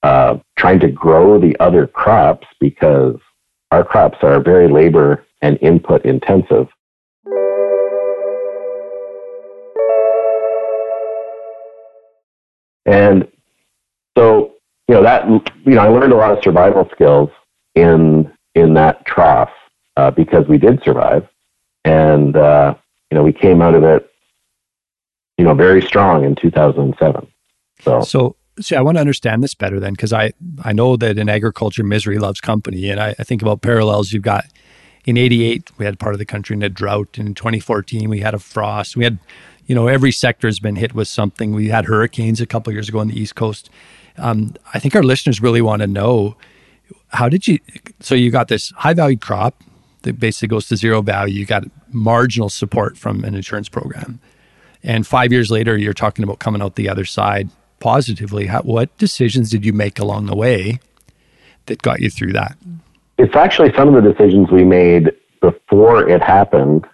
uh, 0.03 0.37
trying 0.57 0.79
to 0.81 0.89
grow 0.89 1.39
the 1.39 1.57
other 1.61 1.87
crops 1.87 2.45
because 2.59 3.17
our 3.71 3.85
crops 3.85 4.17
are 4.21 4.41
very 4.41 4.67
labor 4.67 5.25
and 5.41 5.57
input 5.61 6.03
intensive. 6.05 6.67
And 12.85 13.27
you 14.93 15.01
know, 15.01 15.05
that, 15.05 15.27
you 15.65 15.73
know, 15.73 15.81
I 15.81 15.87
learned 15.87 16.13
a 16.13 16.15
lot 16.15 16.37
of 16.37 16.43
survival 16.43 16.87
skills 16.91 17.31
in, 17.73 18.31
in 18.53 18.75
that 18.75 19.03
trough 19.07 19.49
uh, 19.97 20.11
because 20.11 20.47
we 20.47 20.59
did 20.59 20.83
survive. 20.83 21.27
And, 21.83 22.37
uh, 22.37 22.75
you 23.09 23.17
know, 23.17 23.23
we 23.23 23.33
came 23.33 23.59
out 23.59 23.73
of 23.73 23.83
it, 23.83 24.07
you 25.39 25.45
know, 25.45 25.55
very 25.55 25.81
strong 25.81 26.23
in 26.23 26.35
2007. 26.35 27.27
So, 27.81 28.01
so 28.01 28.35
see, 28.59 28.75
I 28.75 28.81
want 28.81 28.97
to 28.97 29.01
understand 29.01 29.43
this 29.43 29.55
better 29.55 29.79
then, 29.79 29.93
because 29.93 30.13
I, 30.13 30.33
I 30.63 30.73
know 30.73 30.95
that 30.97 31.17
in 31.17 31.27
agriculture, 31.27 31.83
misery 31.83 32.19
loves 32.19 32.39
company. 32.39 32.91
And 32.91 32.99
I, 32.99 33.15
I 33.17 33.23
think 33.23 33.41
about 33.41 33.63
parallels. 33.63 34.13
You've 34.13 34.21
got 34.21 34.45
in 35.05 35.17
88, 35.17 35.71
we 35.79 35.85
had 35.85 35.97
part 35.97 36.13
of 36.13 36.19
the 36.19 36.25
country 36.25 36.55
in 36.55 36.61
a 36.61 36.69
drought. 36.69 37.17
And 37.17 37.29
in 37.29 37.33
2014, 37.33 38.11
we 38.11 38.19
had 38.19 38.35
a 38.35 38.39
frost. 38.39 38.95
We 38.95 39.05
had, 39.05 39.17
you 39.65 39.73
know, 39.73 39.87
every 39.87 40.11
sector 40.11 40.47
has 40.47 40.59
been 40.59 40.75
hit 40.75 40.93
with 40.93 41.07
something. 41.07 41.51
We 41.51 41.69
had 41.69 41.85
hurricanes 41.85 42.39
a 42.39 42.45
couple 42.45 42.71
years 42.71 42.89
ago 42.89 42.99
on 42.99 43.07
the 43.07 43.19
East 43.19 43.33
Coast. 43.33 43.71
Um, 44.17 44.55
I 44.73 44.79
think 44.79 44.95
our 44.95 45.03
listeners 45.03 45.41
really 45.41 45.61
want 45.61 45.81
to 45.81 45.87
know 45.87 46.35
how 47.09 47.29
did 47.29 47.47
you, 47.47 47.59
so 47.99 48.15
you 48.15 48.31
got 48.31 48.47
this 48.47 48.71
high 48.71 48.93
valued 48.93 49.21
crop 49.21 49.61
that 50.03 50.19
basically 50.19 50.49
goes 50.49 50.67
to 50.67 50.75
zero 50.75 51.01
value. 51.01 51.39
You 51.39 51.45
got 51.45 51.63
marginal 51.91 52.49
support 52.49 52.97
from 52.97 53.23
an 53.23 53.35
insurance 53.35 53.69
program. 53.69 54.19
And 54.83 55.07
five 55.07 55.31
years 55.31 55.49
later, 55.49 55.77
you're 55.77 55.93
talking 55.93 56.23
about 56.23 56.39
coming 56.39 56.61
out 56.61 56.75
the 56.75 56.89
other 56.89 57.05
side 57.05 57.49
positively. 57.79 58.47
How, 58.47 58.61
what 58.61 58.95
decisions 58.97 59.49
did 59.49 59.65
you 59.65 59.73
make 59.73 59.99
along 59.99 60.25
the 60.25 60.35
way 60.35 60.79
that 61.67 61.81
got 61.81 62.01
you 62.01 62.09
through 62.09 62.33
that? 62.33 62.57
It's 63.17 63.35
actually 63.35 63.73
some 63.75 63.93
of 63.93 64.03
the 64.03 64.11
decisions 64.11 64.51
we 64.51 64.63
made 64.63 65.11
before 65.41 66.07
it 66.09 66.21
happened, 66.21 66.85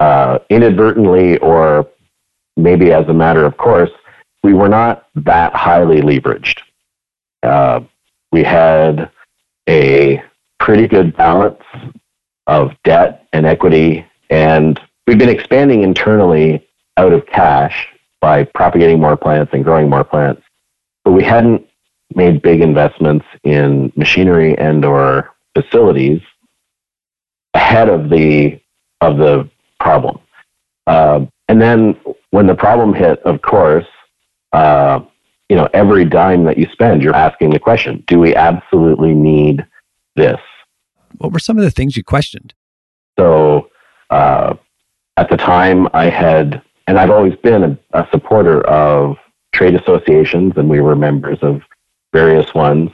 uh, 0.00 0.38
inadvertently 0.50 1.38
or 1.38 1.88
maybe 2.56 2.92
as 2.92 3.06
a 3.08 3.14
matter 3.14 3.44
of 3.44 3.56
course. 3.56 3.90
We 4.42 4.54
were 4.54 4.68
not 4.68 5.06
that 5.14 5.54
highly 5.54 6.00
leveraged. 6.00 6.60
Uh, 7.42 7.80
we 8.30 8.42
had 8.42 9.10
a 9.68 10.22
pretty 10.58 10.88
good 10.88 11.16
balance 11.16 11.62
of 12.46 12.72
debt 12.84 13.26
and 13.32 13.46
equity, 13.46 14.04
and 14.30 14.80
we've 15.06 15.18
been 15.18 15.28
expanding 15.28 15.82
internally 15.82 16.66
out 16.96 17.12
of 17.12 17.26
cash 17.26 17.88
by 18.20 18.44
propagating 18.44 19.00
more 19.00 19.16
plants 19.16 19.52
and 19.52 19.64
growing 19.64 19.88
more 19.88 20.04
plants. 20.04 20.42
But 21.04 21.12
we 21.12 21.24
hadn't 21.24 21.66
made 22.14 22.42
big 22.42 22.60
investments 22.60 23.26
in 23.44 23.92
machinery 23.96 24.56
and 24.58 24.84
or 24.84 25.34
facilities 25.54 26.20
ahead 27.54 27.88
of 27.88 28.08
the 28.08 28.60
of 29.00 29.18
the 29.18 29.48
problem. 29.80 30.18
Uh, 30.86 31.26
and 31.48 31.60
then 31.60 31.98
when 32.30 32.46
the 32.46 32.54
problem 32.54 32.94
hit, 32.94 33.18
of 33.20 33.42
course, 33.42 33.86
uh, 34.52 35.00
you 35.48 35.56
know, 35.56 35.68
every 35.74 36.04
dime 36.04 36.44
that 36.44 36.58
you 36.58 36.66
spend, 36.72 37.02
you're 37.02 37.14
asking 37.14 37.50
the 37.50 37.58
question: 37.58 38.02
Do 38.06 38.18
we 38.18 38.34
absolutely 38.34 39.14
need 39.14 39.66
this? 40.16 40.40
What 41.18 41.32
were 41.32 41.38
some 41.38 41.58
of 41.58 41.64
the 41.64 41.70
things 41.70 41.96
you 41.96 42.04
questioned? 42.04 42.54
So, 43.18 43.70
uh, 44.10 44.54
at 45.16 45.28
the 45.28 45.36
time, 45.36 45.88
I 45.92 46.06
had 46.06 46.62
and 46.86 46.98
I've 46.98 47.10
always 47.10 47.36
been 47.36 47.62
a, 47.62 47.78
a 47.92 48.08
supporter 48.10 48.60
of 48.66 49.16
trade 49.52 49.74
associations, 49.74 50.54
and 50.56 50.68
we 50.68 50.80
were 50.80 50.96
members 50.96 51.38
of 51.42 51.62
various 52.12 52.54
ones. 52.54 52.90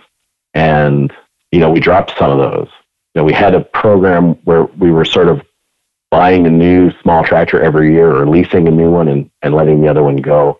And 0.54 1.12
you 1.52 1.60
know, 1.60 1.70
we 1.70 1.80
dropped 1.80 2.16
some 2.18 2.30
of 2.30 2.38
those. 2.38 2.68
You 3.14 3.20
know, 3.20 3.24
we 3.24 3.32
had 3.32 3.54
a 3.54 3.60
program 3.60 4.34
where 4.44 4.64
we 4.64 4.90
were 4.90 5.04
sort 5.04 5.28
of 5.28 5.42
buying 6.10 6.46
a 6.46 6.50
new 6.50 6.90
small 7.02 7.24
tractor 7.24 7.60
every 7.60 7.92
year 7.92 8.14
or 8.14 8.26
leasing 8.26 8.68
a 8.68 8.70
new 8.70 8.90
one 8.90 9.08
and, 9.08 9.30
and 9.42 9.54
letting 9.54 9.80
the 9.80 9.88
other 9.88 10.02
one 10.02 10.16
go. 10.16 10.58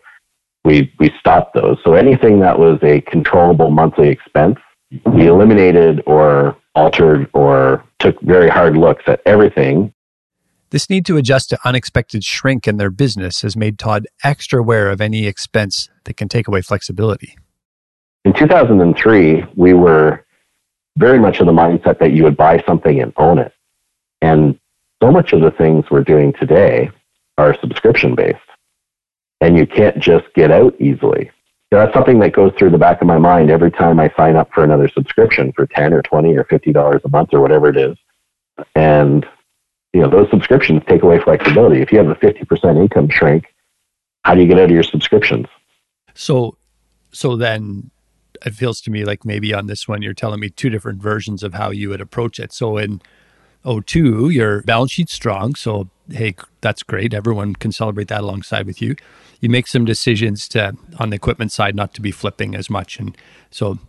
We 0.65 0.93
we 0.99 1.11
stopped 1.19 1.53
those. 1.53 1.77
So 1.83 1.93
anything 1.93 2.39
that 2.41 2.59
was 2.59 2.79
a 2.83 3.01
controllable 3.01 3.71
monthly 3.71 4.09
expense, 4.09 4.57
we 5.05 5.27
eliminated 5.27 6.01
or 6.05 6.57
altered 6.75 7.29
or 7.33 7.83
took 7.99 8.19
very 8.21 8.49
hard 8.49 8.77
looks 8.77 9.03
at 9.07 9.21
everything 9.25 9.93
this 10.71 10.89
need 10.89 11.05
to 11.07 11.17
adjust 11.17 11.49
to 11.49 11.59
unexpected 11.65 12.23
shrink 12.23 12.67
in 12.67 12.77
their 12.77 12.91
business 12.91 13.41
has 13.41 13.57
made 13.57 13.79
Todd 13.79 14.07
extra 14.23 14.59
aware 14.59 14.89
of 14.89 15.01
any 15.01 15.25
expense 15.25 15.89
that 16.03 16.15
can 16.15 16.27
take 16.27 16.47
away 16.47 16.61
flexibility. 16.61 17.35
In 18.23 18.33
2003, 18.33 19.45
we 19.55 19.73
were 19.73 20.25
very 20.97 21.19
much 21.19 21.39
in 21.39 21.47
the 21.47 21.51
mindset 21.51 21.99
that 21.99 22.11
you 22.11 22.23
would 22.23 22.37
buy 22.37 22.61
something 22.67 23.01
and 23.01 23.13
own 23.17 23.39
it. 23.39 23.53
And 24.21 24.59
so 25.01 25.11
much 25.11 25.33
of 25.33 25.41
the 25.41 25.51
things 25.51 25.85
we're 25.89 26.03
doing 26.03 26.33
today 26.33 26.91
are 27.37 27.57
subscription 27.61 28.13
based. 28.13 28.37
And 29.41 29.57
you 29.57 29.65
can't 29.65 29.99
just 29.99 30.25
get 30.35 30.51
out 30.51 30.75
easily. 30.79 31.31
that's 31.71 31.93
something 31.93 32.19
that 32.19 32.33
goes 32.33 32.51
through 32.57 32.71
the 32.71 32.77
back 32.77 33.01
of 33.01 33.07
my 33.07 33.17
mind 33.17 33.49
every 33.49 33.71
time 33.71 33.99
I 33.99 34.11
sign 34.17 34.35
up 34.35 34.49
for 34.53 34.63
another 34.63 34.89
subscription 34.89 35.53
for 35.53 35.65
10 35.67 35.93
or 35.93 36.01
20 36.01 36.35
or 36.35 36.43
$50 36.43 37.03
a 37.03 37.09
month 37.09 37.29
or 37.33 37.39
whatever 37.39 37.69
it 37.69 37.77
is. 37.77 37.97
And 38.75 39.25
you 39.93 40.01
know, 40.01 40.09
those 40.09 40.29
subscriptions 40.29 40.83
take 40.87 41.01
away 41.01 41.19
flexibility. 41.19 41.81
If 41.81 41.91
you 41.91 41.97
have 41.97 42.09
a 42.09 42.15
50% 42.15 42.79
income 42.79 43.09
shrink, 43.09 43.45
how 44.23 44.35
do 44.35 44.41
you 44.41 44.47
get 44.47 44.59
out 44.59 44.65
of 44.65 44.71
your 44.71 44.83
subscriptions? 44.83 45.47
So, 46.13 46.57
so 47.11 47.35
then 47.35 47.89
it 48.45 48.53
feels 48.53 48.81
to 48.81 48.91
me 48.91 49.03
like 49.03 49.25
maybe 49.25 49.53
on 49.53 49.67
this 49.67 49.87
one, 49.87 50.01
you're 50.01 50.13
telling 50.13 50.39
me 50.39 50.49
two 50.49 50.69
different 50.69 51.01
versions 51.01 51.43
of 51.43 51.55
how 51.55 51.71
you 51.71 51.89
would 51.89 52.01
approach 52.01 52.39
it. 52.39 52.53
So 52.53 52.77
in 52.77 53.01
02, 53.65 54.29
your 54.29 54.61
balance 54.63 54.91
sheet's 54.91 55.13
strong. 55.13 55.55
So, 55.55 55.89
hey, 56.11 56.35
that's 56.61 56.83
great. 56.83 57.13
Everyone 57.13 57.55
can 57.55 57.71
celebrate 57.71 58.07
that 58.09 58.21
alongside 58.21 58.65
with 58.65 58.81
you. 58.81 58.95
You 59.39 59.49
make 59.49 59.67
some 59.67 59.85
decisions 59.85 60.47
to, 60.49 60.75
on 60.99 61.09
the 61.09 61.15
equipment 61.15 61.51
side, 61.51 61.75
not 61.75 61.93
to 61.93 62.01
be 62.01 62.11
flipping 62.11 62.55
as 62.55 62.69
much. 62.69 62.99
And 62.99 63.15
so 63.51 63.79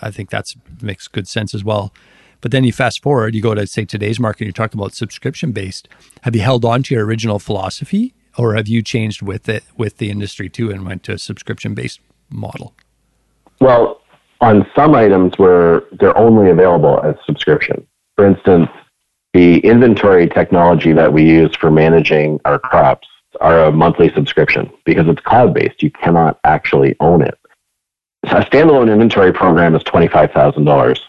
I 0.00 0.10
think 0.10 0.30
that 0.30 0.46
makes 0.80 1.08
good 1.08 1.26
sense 1.26 1.54
as 1.54 1.64
well. 1.64 1.92
But 2.40 2.50
then 2.50 2.64
you 2.64 2.72
fast 2.72 3.02
forward, 3.02 3.34
you 3.34 3.42
go 3.42 3.54
to 3.54 3.66
say 3.66 3.84
today's 3.84 4.18
market, 4.18 4.44
you're 4.44 4.52
talking 4.52 4.80
about 4.80 4.94
subscription 4.94 5.52
based. 5.52 5.88
Have 6.22 6.34
you 6.34 6.42
held 6.42 6.64
on 6.64 6.82
to 6.84 6.94
your 6.94 7.04
original 7.04 7.38
philosophy 7.38 8.14
or 8.36 8.54
have 8.54 8.68
you 8.68 8.82
changed 8.82 9.22
with 9.22 9.48
it 9.48 9.64
with 9.76 9.98
the 9.98 10.10
industry 10.10 10.48
too 10.48 10.70
and 10.70 10.84
went 10.84 11.04
to 11.04 11.12
a 11.12 11.18
subscription 11.18 11.74
based 11.74 12.00
model? 12.30 12.74
Well, 13.60 14.00
on 14.40 14.66
some 14.74 14.94
items 14.94 15.38
where 15.38 15.84
they're 15.92 16.16
only 16.18 16.50
available 16.50 17.00
as 17.04 17.14
subscription. 17.24 17.86
For 18.16 18.26
instance, 18.26 18.68
the 19.32 19.58
inventory 19.60 20.28
technology 20.28 20.92
that 20.92 21.12
we 21.12 21.24
use 21.24 21.54
for 21.56 21.70
managing 21.70 22.40
our 22.44 22.58
crops 22.58 23.08
are 23.40 23.64
a 23.64 23.72
monthly 23.72 24.12
subscription 24.14 24.70
because 24.84 25.08
it's 25.08 25.20
cloud 25.22 25.54
based. 25.54 25.82
You 25.82 25.90
cannot 25.90 26.38
actually 26.44 26.96
own 27.00 27.22
it. 27.22 27.38
So 28.28 28.36
a 28.36 28.44
standalone 28.44 28.92
inventory 28.92 29.32
program 29.32 29.74
is 29.74 29.82
$25,000 29.84 31.00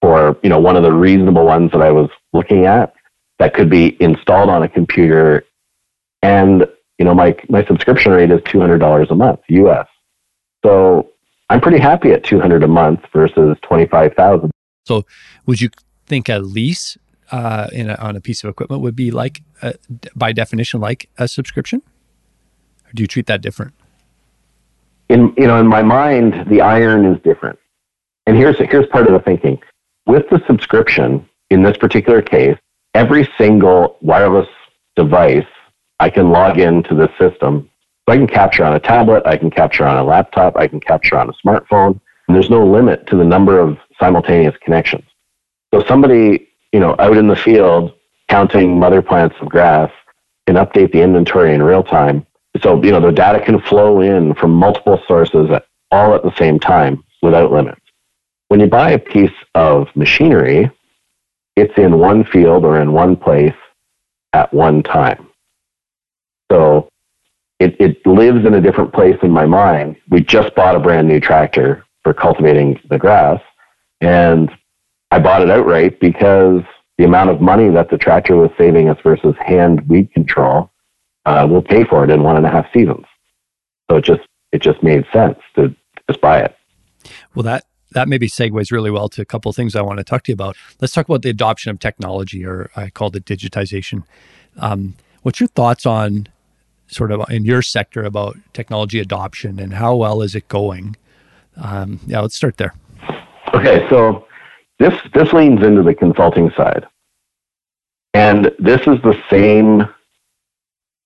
for 0.00 0.36
you 0.42 0.48
know 0.48 0.58
one 0.58 0.76
of 0.76 0.82
the 0.82 0.92
reasonable 0.92 1.44
ones 1.44 1.70
that 1.72 1.82
I 1.82 1.90
was 1.90 2.10
looking 2.32 2.66
at 2.66 2.94
that 3.40 3.54
could 3.54 3.70
be 3.70 3.96
installed 4.00 4.50
on 4.50 4.62
a 4.62 4.68
computer 4.68 5.44
And, 6.22 6.66
you 6.98 7.04
know, 7.06 7.14
my, 7.14 7.34
my 7.48 7.64
subscription 7.64 8.12
rate 8.12 8.30
is 8.30 8.40
$200 8.42 9.10
a 9.10 9.14
month 9.14 9.40
US. 9.48 9.88
So 10.62 11.10
I'm 11.48 11.60
pretty 11.60 11.78
happy 11.78 12.12
at 12.12 12.22
200 12.22 12.62
a 12.62 12.68
month 12.68 13.00
versus 13.12 13.56
25,000. 13.62 14.50
So 14.84 15.06
would 15.46 15.60
you 15.60 15.70
think 16.06 16.28
a 16.28 16.38
lease 16.38 16.98
uh, 17.30 17.68
in 17.72 17.90
a, 17.90 17.94
on 17.94 18.16
a 18.16 18.20
piece 18.20 18.42
of 18.44 18.50
equipment 18.50 18.82
would 18.82 18.96
be 18.96 19.10
like, 19.10 19.42
a, 19.62 19.74
by 20.14 20.32
definition, 20.32 20.80
like 20.80 21.08
a 21.18 21.26
subscription? 21.28 21.82
Or 22.86 22.92
do 22.94 23.02
you 23.02 23.06
treat 23.06 23.26
that 23.26 23.40
different? 23.40 23.74
In, 25.08 25.34
you 25.36 25.46
know, 25.46 25.58
in 25.58 25.66
my 25.66 25.82
mind, 25.82 26.48
the 26.48 26.60
iron 26.60 27.04
is 27.04 27.20
different. 27.22 27.58
And 28.26 28.36
here's, 28.36 28.58
here's 28.58 28.86
part 28.86 29.06
of 29.06 29.12
the 29.12 29.20
thinking. 29.20 29.58
With 30.06 30.28
the 30.30 30.40
subscription, 30.46 31.28
in 31.50 31.62
this 31.62 31.76
particular 31.76 32.22
case, 32.22 32.56
every 32.94 33.28
single 33.38 33.96
wireless 34.00 34.48
device 34.96 35.46
I 35.98 36.10
can 36.10 36.30
log 36.30 36.58
into 36.58 36.94
the 36.94 37.08
system. 37.18 37.68
So 38.08 38.14
I 38.14 38.16
can 38.16 38.26
capture 38.26 38.64
on 38.64 38.74
a 38.74 38.80
tablet, 38.80 39.22
I 39.26 39.36
can 39.36 39.50
capture 39.50 39.84
on 39.84 39.96
a 39.96 40.04
laptop, 40.04 40.56
I 40.56 40.66
can 40.66 40.80
capture 40.80 41.18
on 41.18 41.28
a 41.28 41.32
smartphone, 41.44 42.00
and 42.26 42.34
there's 42.34 42.50
no 42.50 42.66
limit 42.66 43.06
to 43.08 43.16
the 43.16 43.24
number 43.24 43.60
of 43.60 43.78
simultaneous 43.98 44.54
connections. 44.62 45.04
So 45.72 45.84
somebody, 45.86 46.48
you 46.72 46.80
know, 46.80 46.94
out 46.98 47.16
in 47.16 47.28
the 47.28 47.36
field 47.36 47.92
counting 48.28 48.78
mother 48.78 49.02
plants 49.02 49.36
of 49.40 49.48
grass 49.48 49.90
and 50.46 50.56
update 50.56 50.92
the 50.92 51.02
inventory 51.02 51.54
in 51.54 51.62
real 51.62 51.82
time. 51.82 52.26
So, 52.62 52.82
you 52.82 52.90
know, 52.90 53.00
the 53.00 53.12
data 53.12 53.40
can 53.44 53.60
flow 53.60 54.00
in 54.00 54.34
from 54.34 54.52
multiple 54.52 55.00
sources 55.06 55.50
at, 55.50 55.66
all 55.90 56.14
at 56.14 56.22
the 56.22 56.34
same 56.36 56.60
time 56.60 57.02
without 57.22 57.50
limits. 57.50 57.80
When 58.48 58.60
you 58.60 58.66
buy 58.66 58.90
a 58.90 58.98
piece 58.98 59.32
of 59.54 59.88
machinery, 59.96 60.70
it's 61.56 61.76
in 61.76 61.98
one 61.98 62.24
field 62.24 62.64
or 62.64 62.80
in 62.80 62.92
one 62.92 63.16
place 63.16 63.54
at 64.32 64.52
one 64.54 64.82
time. 64.82 65.28
So 66.50 66.90
it, 67.58 67.76
it 67.80 68.06
lives 68.06 68.44
in 68.46 68.54
a 68.54 68.60
different 68.60 68.92
place 68.92 69.16
in 69.22 69.30
my 69.30 69.46
mind. 69.46 69.96
We 70.08 70.20
just 70.20 70.54
bought 70.54 70.76
a 70.76 70.80
brand 70.80 71.08
new 71.08 71.20
tractor 71.20 71.84
for 72.02 72.14
cultivating 72.14 72.80
the 72.88 72.98
grass, 72.98 73.40
and 74.00 74.50
I 75.10 75.18
bought 75.18 75.42
it 75.42 75.50
outright 75.50 75.98
because 76.00 76.62
the 76.98 77.04
amount 77.04 77.30
of 77.30 77.40
money 77.40 77.68
that 77.70 77.90
the 77.90 77.98
tractor 77.98 78.36
was 78.36 78.50
saving 78.58 78.88
us 78.88 78.98
versus 79.02 79.34
hand 79.40 79.88
weed 79.88 80.12
control 80.12 80.70
uh, 81.26 81.46
will 81.48 81.62
pay 81.62 81.84
for 81.84 82.04
it 82.04 82.10
in 82.10 82.22
one 82.22 82.36
and 82.36 82.46
a 82.46 82.50
half 82.50 82.66
seasons. 82.72 83.06
So 83.90 83.96
it 83.96 84.04
just 84.04 84.22
it 84.52 84.62
just 84.62 84.82
made 84.82 85.04
sense 85.12 85.38
to 85.56 85.74
just 86.08 86.20
buy 86.20 86.40
it. 86.40 86.56
Well, 87.34 87.42
that 87.44 87.64
that 87.92 88.08
maybe 88.08 88.28
segues 88.28 88.70
really 88.70 88.90
well 88.90 89.08
to 89.08 89.22
a 89.22 89.24
couple 89.24 89.50
of 89.50 89.56
things 89.56 89.74
I 89.74 89.82
want 89.82 89.98
to 89.98 90.04
talk 90.04 90.22
to 90.24 90.32
you 90.32 90.34
about. 90.34 90.56
Let's 90.80 90.92
talk 90.92 91.08
about 91.08 91.22
the 91.22 91.30
adoption 91.30 91.70
of 91.70 91.80
technology, 91.80 92.44
or 92.44 92.70
I 92.76 92.90
call 92.90 93.08
it 93.16 93.24
digitization. 93.24 94.04
Um, 94.58 94.94
what's 95.22 95.40
your 95.40 95.48
thoughts 95.48 95.86
on 95.86 96.28
sort 96.86 97.12
of 97.12 97.28
in 97.30 97.44
your 97.44 97.62
sector 97.62 98.04
about 98.04 98.36
technology 98.52 98.98
adoption 98.98 99.58
and 99.58 99.74
how 99.74 99.96
well 99.96 100.22
is 100.22 100.34
it 100.34 100.48
going? 100.48 100.96
Um, 101.56 102.00
yeah, 102.06 102.20
let's 102.20 102.36
start 102.36 102.56
there. 102.58 102.74
Okay, 103.54 103.88
so 103.88 104.26
this 104.80 104.94
this 105.14 105.32
leans 105.32 105.62
into 105.62 105.84
the 105.84 105.94
consulting 105.94 106.50
side, 106.56 106.86
and 108.14 108.50
this 108.58 108.80
is 108.80 109.00
the 109.02 109.16
same 109.30 109.86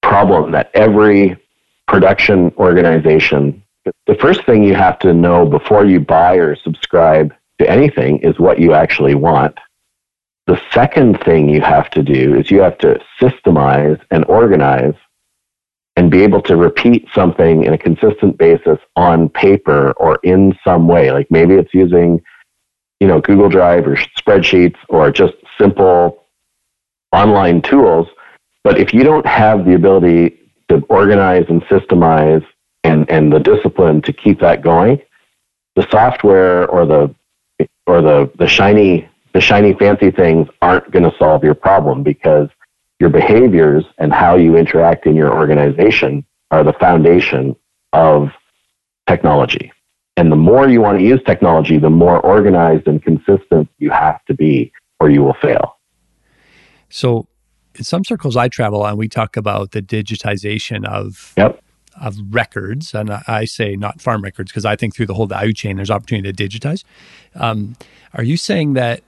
problem 0.03 0.53
that 0.53 0.71
every 0.75 1.37
production 1.87 2.51
organization 2.57 3.63
the 4.07 4.15
first 4.15 4.45
thing 4.47 4.63
you 4.63 4.75
have 4.75 4.99
to 5.01 5.13
know 5.13 5.45
before 5.45 5.85
you 5.85 6.01
buy 6.01 6.37
or 6.37 6.57
subscribe 6.57 7.35
to 7.59 7.71
anything 7.71 8.19
is 8.19 8.39
what 8.39 8.59
you 8.59 8.73
actually 8.73 9.15
want. 9.15 9.59
The 10.47 10.61
second 10.73 11.21
thing 11.21 11.49
you 11.49 11.61
have 11.61 11.91
to 11.91 12.03
do 12.03 12.35
is 12.35 12.51
you 12.51 12.61
have 12.61 12.79
to 12.79 13.01
systemize 13.21 14.01
and 14.11 14.25
organize 14.27 14.95
and 15.97 16.11
be 16.11 16.23
able 16.23 16.43
to 16.43 16.57
repeat 16.57 17.07
something 17.15 17.65
in 17.65 17.73
a 17.73 17.79
consistent 17.79 18.37
basis 18.37 18.79
on 18.97 19.29
paper 19.29 19.93
or 19.93 20.19
in 20.23 20.55
some 20.65 20.89
way. 20.89 21.11
Like 21.13 21.31
maybe 21.31 21.55
it's 21.55 21.73
using, 21.73 22.21
you 23.05 23.09
know, 23.09 23.21
Google 23.21 23.51
Drive 23.51 23.87
or 23.87 23.97
spreadsheets 24.19 24.79
or 24.89 25.11
just 25.11 25.35
simple 25.61 26.25
online 27.13 27.61
tools. 27.61 28.09
But 28.63 28.79
if 28.79 28.95
you 28.95 29.05
don't 29.05 29.27
have 29.27 29.67
the 29.67 29.75
ability 29.75 30.41
to 30.71 30.77
organize 30.89 31.45
and 31.51 31.61
systemize 31.65 32.43
and, 32.83 33.05
and 33.11 33.31
the 33.31 33.41
discipline 33.41 34.01
to 34.01 34.13
keep 34.15 34.41
that 34.41 34.63
going, 34.63 35.03
the 35.77 35.87
software 35.91 36.67
or 36.67 36.87
the 36.87 37.15
or 37.87 38.01
the, 38.01 38.33
the 38.39 38.47
shiny 38.47 39.07
the 39.35 39.41
shiny 39.43 39.75
fancy 39.75 40.11
things 40.11 40.49
aren't 40.63 40.91
going 40.91 41.03
to 41.03 41.15
solve 41.19 41.45
your 41.45 41.55
problem 41.55 42.03
because 42.03 42.49
your 43.01 43.11
behaviors 43.11 43.85
and 43.99 44.15
how 44.15 44.37
you 44.37 44.57
interact 44.57 45.05
in 45.05 45.15
your 45.15 45.31
organization 45.31 46.25
are 46.51 46.65
the 46.65 46.73
foundation 46.73 47.55
of 47.93 48.31
technology. 49.07 49.74
And 50.17 50.31
the 50.31 50.37
more 50.37 50.69
you 50.69 50.81
want 50.81 50.99
to 50.99 51.05
use 51.05 51.21
technology, 51.27 51.79
the 51.79 51.91
more 51.91 52.21
organized 52.21 52.87
and 52.87 53.03
consistent 53.03 53.69
you 53.79 53.91
have 53.91 54.25
to 54.27 54.35
be, 54.35 54.73
or 55.01 55.11
you 55.11 55.23
will 55.23 55.37
fail. 55.43 55.77
So, 56.89 57.27
in 57.75 57.83
some 57.83 58.05
circles 58.05 58.37
I 58.37 58.49
travel 58.49 58.85
on, 58.85 58.97
we 58.97 59.09
talk 59.09 59.37
about 59.37 59.73
the 59.73 59.83
digitization 59.83 60.87
of 60.87 61.35
yep 61.37 61.61
of 62.01 62.17
records, 62.31 62.95
and 62.95 63.11
I 63.11 63.45
say 63.45 63.77
not 63.77 64.01
farm 64.01 64.23
records 64.23 64.51
because 64.51 64.65
I 64.65 64.77
think 64.77 64.95
through 64.95 65.07
the 65.07 65.15
whole 65.15 65.27
value 65.27 65.53
chain 65.53 65.77
there's 65.77 65.91
opportunity 65.91 66.33
to 66.33 66.49
digitize. 66.49 66.85
Um, 67.35 67.77
are 68.15 68.25
you 68.25 68.37
saying 68.37 68.75
that 68.75 69.03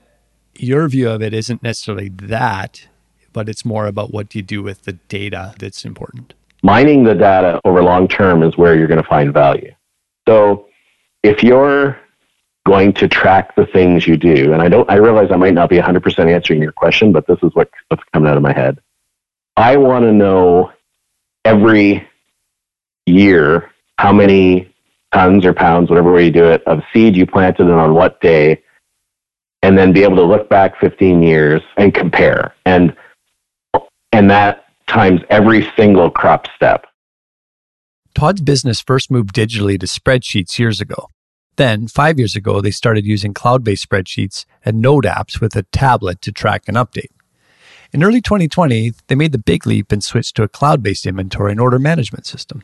your 0.55 0.87
view 0.87 1.09
of 1.09 1.21
it 1.21 1.33
isn't 1.33 1.61
necessarily 1.63 2.09
that, 2.09 2.87
but 3.33 3.49
it's 3.49 3.65
more 3.65 3.87
about 3.87 4.13
what 4.13 4.29
do 4.29 4.39
you 4.39 4.43
do 4.43 4.63
with 4.63 4.83
the 4.83 4.93
data 4.93 5.53
that's 5.59 5.85
important? 5.85 6.33
Mining 6.63 7.03
the 7.03 7.13
data 7.13 7.61
over 7.65 7.83
long 7.83 8.07
term 8.07 8.41
is 8.41 8.57
where 8.57 8.75
you're 8.75 8.87
going 8.87 9.01
to 9.01 9.07
find 9.07 9.33
value. 9.33 9.73
So 10.27 10.66
if 11.27 11.43
you're 11.43 11.99
going 12.65 12.93
to 12.93 13.07
track 13.07 13.53
the 13.55 13.65
things 13.65 14.07
you 14.07 14.15
do, 14.15 14.53
and 14.53 14.61
I 14.61 14.69
don't, 14.69 14.89
I 14.89 14.95
realize 14.95 15.29
I 15.29 15.35
might 15.35 15.53
not 15.53 15.69
be 15.69 15.77
100% 15.77 16.33
answering 16.33 16.61
your 16.61 16.71
question, 16.71 17.11
but 17.11 17.27
this 17.27 17.37
is 17.43 17.53
what, 17.53 17.69
what's 17.89 18.03
coming 18.13 18.29
out 18.29 18.37
of 18.37 18.43
my 18.43 18.53
head. 18.53 18.79
I 19.57 19.75
want 19.75 20.03
to 20.03 20.13
know 20.13 20.71
every 21.43 22.07
year 23.05 23.71
how 23.97 24.13
many 24.13 24.73
tons 25.13 25.45
or 25.45 25.53
pounds, 25.53 25.89
whatever 25.89 26.13
way 26.13 26.25
you 26.25 26.31
do 26.31 26.45
it, 26.45 26.63
of 26.65 26.81
seed 26.93 27.17
you 27.17 27.25
planted 27.25 27.63
and 27.63 27.71
on 27.71 27.93
what 27.93 28.21
day, 28.21 28.63
and 29.63 29.77
then 29.77 29.91
be 29.91 30.03
able 30.03 30.15
to 30.17 30.23
look 30.23 30.49
back 30.49 30.79
15 30.79 31.23
years 31.23 31.61
and 31.75 31.93
compare. 31.93 32.53
And 32.65 32.95
and 34.13 34.31
that 34.31 34.65
times 34.87 35.21
every 35.29 35.69
single 35.75 36.09
crop 36.09 36.47
step. 36.55 36.85
Todd's 38.15 38.41
business 38.41 38.81
first 38.81 39.11
moved 39.11 39.35
digitally 39.35 39.79
to 39.79 39.85
spreadsheets 39.85 40.57
years 40.57 40.79
ago. 40.79 41.09
Then, 41.57 41.87
five 41.87 42.19
years 42.19 42.35
ago, 42.35 42.61
they 42.61 42.71
started 42.71 43.05
using 43.05 43.33
cloud 43.33 43.63
based 43.63 43.87
spreadsheets 43.87 44.45
and 44.63 44.81
node 44.81 45.05
apps 45.05 45.41
with 45.41 45.55
a 45.55 45.63
tablet 45.63 46.21
to 46.21 46.31
track 46.31 46.63
and 46.67 46.77
update. 46.77 47.11
In 47.91 48.03
early 48.03 48.21
2020, 48.21 48.93
they 49.07 49.15
made 49.15 49.31
the 49.31 49.37
big 49.37 49.65
leap 49.65 49.91
and 49.91 50.03
switched 50.03 50.35
to 50.35 50.43
a 50.43 50.47
cloud 50.47 50.83
based 50.83 51.05
inventory 51.05 51.51
and 51.51 51.59
order 51.59 51.79
management 51.79 52.25
system. 52.25 52.63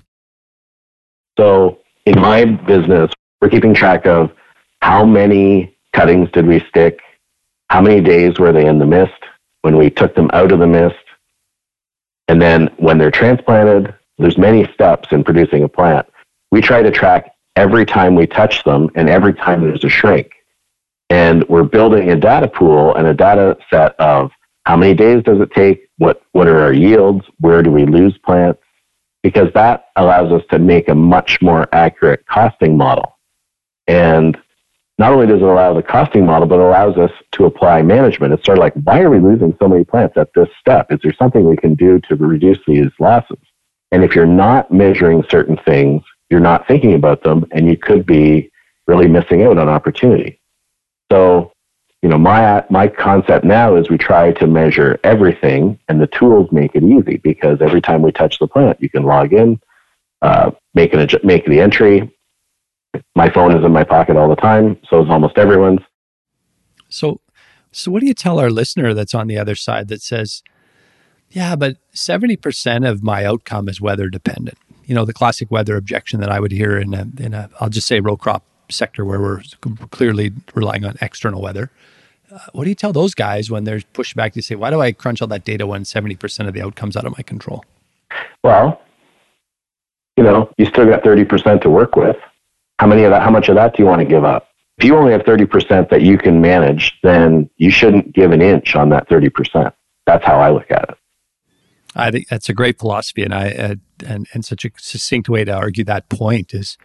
So 1.37 1.79
in 2.05 2.19
my 2.19 2.45
business, 2.45 3.11
we're 3.41 3.49
keeping 3.49 3.73
track 3.73 4.05
of 4.05 4.31
how 4.81 5.05
many 5.05 5.75
cuttings 5.93 6.29
did 6.31 6.45
we 6.45 6.59
stick, 6.69 6.99
how 7.69 7.81
many 7.81 8.01
days 8.01 8.37
were 8.37 8.51
they 8.51 8.65
in 8.65 8.79
the 8.79 8.85
mist 8.85 9.11
when 9.61 9.77
we 9.77 9.89
took 9.89 10.13
them 10.13 10.29
out 10.33 10.51
of 10.51 10.59
the 10.59 10.67
mist, 10.67 10.95
and 12.27 12.41
then 12.41 12.69
when 12.77 12.97
they're 12.97 13.11
transplanted, 13.11 13.93
there's 14.17 14.37
many 14.37 14.71
steps 14.73 15.07
in 15.11 15.23
producing 15.23 15.63
a 15.63 15.69
plant. 15.69 16.05
We 16.51 16.61
try 16.61 16.81
to 16.83 16.91
track 16.91 17.32
every 17.55 17.85
time 17.85 18.15
we 18.15 18.27
touch 18.27 18.63
them 18.63 18.89
and 18.95 19.09
every 19.09 19.33
time 19.33 19.61
there's 19.61 19.83
a 19.83 19.89
shrink. 19.89 20.31
And 21.09 21.47
we're 21.47 21.63
building 21.63 22.11
a 22.11 22.15
data 22.15 22.47
pool 22.47 22.95
and 22.95 23.07
a 23.07 23.13
data 23.13 23.57
set 23.69 23.95
of 23.99 24.31
how 24.65 24.77
many 24.77 24.93
days 24.93 25.23
does 25.23 25.39
it 25.41 25.51
take? 25.51 25.89
What, 25.97 26.21
what 26.31 26.47
are 26.47 26.61
our 26.61 26.73
yields? 26.73 27.25
Where 27.39 27.61
do 27.61 27.71
we 27.71 27.85
lose 27.85 28.17
plants? 28.19 28.59
because 29.23 29.47
that 29.53 29.85
allows 29.95 30.31
us 30.31 30.43
to 30.51 30.59
make 30.59 30.89
a 30.89 30.95
much 30.95 31.41
more 31.41 31.67
accurate 31.73 32.25
costing 32.27 32.77
model. 32.77 33.17
And 33.87 34.37
not 34.99 35.13
only 35.13 35.25
does 35.25 35.41
it 35.41 35.43
allow 35.43 35.73
the 35.73 35.81
costing 35.81 36.25
model, 36.25 36.47
but 36.47 36.59
it 36.59 36.65
allows 36.65 36.97
us 36.97 37.11
to 37.31 37.45
apply 37.45 37.81
management. 37.81 38.33
It's 38.33 38.45
sort 38.45 38.59
of 38.59 38.61
like, 38.61 38.73
why 38.83 38.99
are 38.99 39.09
we 39.09 39.19
losing 39.19 39.55
so 39.59 39.67
many 39.67 39.85
plants 39.85 40.17
at 40.17 40.29
this 40.35 40.49
step? 40.59 40.91
Is 40.91 40.99
there 41.01 41.13
something 41.13 41.49
we 41.49 41.57
can 41.57 41.73
do 41.73 41.99
to 42.01 42.15
reduce 42.15 42.59
these 42.67 42.91
losses? 42.99 43.39
And 43.91 44.03
if 44.03 44.13
you're 44.13 44.25
not 44.25 44.71
measuring 44.71 45.23
certain 45.29 45.57
things, 45.65 46.03
you're 46.29 46.39
not 46.39 46.67
thinking 46.67 46.93
about 46.93 47.23
them, 47.23 47.45
and 47.51 47.67
you 47.67 47.77
could 47.77 48.05
be 48.05 48.51
really 48.87 49.07
missing 49.07 49.43
out 49.43 49.57
on 49.57 49.69
opportunity. 49.69 50.39
So 51.11 51.53
you 52.03 52.09
know, 52.09 52.17
my 52.17 52.65
my 52.69 52.89
concept 52.89 53.45
now 53.45 53.77
is 53.77 53.89
we 53.89 53.97
try 53.97 54.33
to 54.33 54.45
measure 54.45 54.99
everything, 55.05 55.79
and 55.87 56.01
the 56.01 56.07
tools 56.07 56.49
make 56.51 56.75
it 56.75 56.83
easy 56.83 57.15
because 57.17 57.59
every 57.61 57.79
time 57.79 58.01
we 58.01 58.11
touch 58.11 58.39
the 58.39 58.47
plant, 58.47 58.81
you 58.81 58.89
can 58.89 59.03
log 59.03 59.31
in, 59.31 59.57
uh, 60.21 60.51
make 60.73 60.93
an 60.93 61.07
make 61.23 61.45
the 61.45 61.61
entry. 61.61 62.11
My 63.15 63.29
phone 63.29 63.57
is 63.57 63.63
in 63.63 63.71
my 63.71 63.85
pocket 63.85 64.17
all 64.17 64.27
the 64.27 64.35
time, 64.35 64.77
so 64.89 65.01
is 65.01 65.09
almost 65.09 65.37
everyone's. 65.37 65.79
So, 66.89 67.21
so 67.71 67.89
what 67.89 68.01
do 68.01 68.05
you 68.05 68.13
tell 68.13 68.37
our 68.37 68.49
listener 68.49 68.93
that's 68.93 69.15
on 69.15 69.27
the 69.27 69.37
other 69.37 69.55
side 69.55 69.87
that 69.87 70.01
says, 70.01 70.43
Yeah, 71.31 71.55
but 71.55 71.77
70% 71.95 72.87
of 72.87 73.01
my 73.01 73.25
outcome 73.25 73.67
is 73.69 73.81
weather 73.81 74.09
dependent. 74.09 74.57
You 74.85 74.95
know, 74.95 75.05
the 75.05 75.13
classic 75.13 75.49
weather 75.49 75.75
objection 75.77 76.19
that 76.19 76.29
I 76.29 76.39
would 76.39 76.51
hear 76.51 76.77
in 76.77 76.93
a, 76.93 77.07
in 77.19 77.33
a 77.33 77.49
I'll 77.59 77.69
just 77.69 77.87
say 77.87 77.99
row 77.99 78.17
crop 78.17 78.43
sector 78.69 79.05
where 79.05 79.21
we're 79.21 79.41
clearly 79.91 80.31
relying 80.55 80.85
on 80.85 80.95
external 81.01 81.41
weather. 81.41 81.69
Uh, 82.31 82.39
what 82.53 82.63
do 82.63 82.69
you 82.69 82.75
tell 82.75 82.93
those 82.93 83.13
guys 83.13 83.51
when 83.51 83.63
there's 83.63 83.83
pushback 83.85 84.33
to 84.33 84.41
say, 84.41 84.55
why 84.55 84.69
do 84.69 84.81
I 84.81 84.91
crunch 84.91 85.21
all 85.21 85.27
that 85.27 85.45
data 85.45 85.67
when 85.67 85.83
70% 85.83 86.47
of 86.47 86.53
the 86.53 86.61
outcomes 86.61 86.97
out 86.97 87.05
of 87.05 87.15
my 87.15 87.23
control? 87.23 87.63
Well, 88.43 88.81
you 90.17 90.23
know, 90.23 90.51
you 90.57 90.65
still 90.65 90.85
got 90.85 91.03
30% 91.03 91.61
to 91.61 91.69
work 91.69 91.95
with. 91.95 92.17
How 92.79 92.87
many 92.87 93.03
of 93.03 93.11
that, 93.11 93.21
how 93.21 93.29
much 93.29 93.49
of 93.49 93.55
that 93.55 93.75
do 93.75 93.83
you 93.83 93.87
want 93.87 93.99
to 93.99 94.05
give 94.05 94.23
up? 94.23 94.49
If 94.77 94.85
you 94.85 94.95
only 94.95 95.11
have 95.11 95.21
30% 95.21 95.89
that 95.89 96.01
you 96.01 96.17
can 96.17 96.41
manage, 96.41 96.97
then 97.03 97.49
you 97.57 97.69
shouldn't 97.69 98.13
give 98.13 98.31
an 98.31 98.41
inch 98.41 98.75
on 98.75 98.89
that 98.89 99.07
30%. 99.07 99.71
That's 100.05 100.25
how 100.25 100.39
I 100.39 100.49
look 100.49 100.71
at 100.71 100.89
it. 100.89 100.97
I 101.95 102.11
think 102.11 102.27
that's 102.27 102.49
a 102.49 102.53
great 102.53 102.79
philosophy, 102.79 103.23
and 103.23 103.33
I 103.33 103.51
uh, 103.51 103.75
and 104.05 104.27
and 104.33 104.43
such 104.43 104.65
a 104.65 104.71
succinct 104.77 105.29
way 105.29 105.43
to 105.45 105.53
argue 105.53 105.83
that 105.83 106.09
point 106.09 106.53
is, 106.53 106.77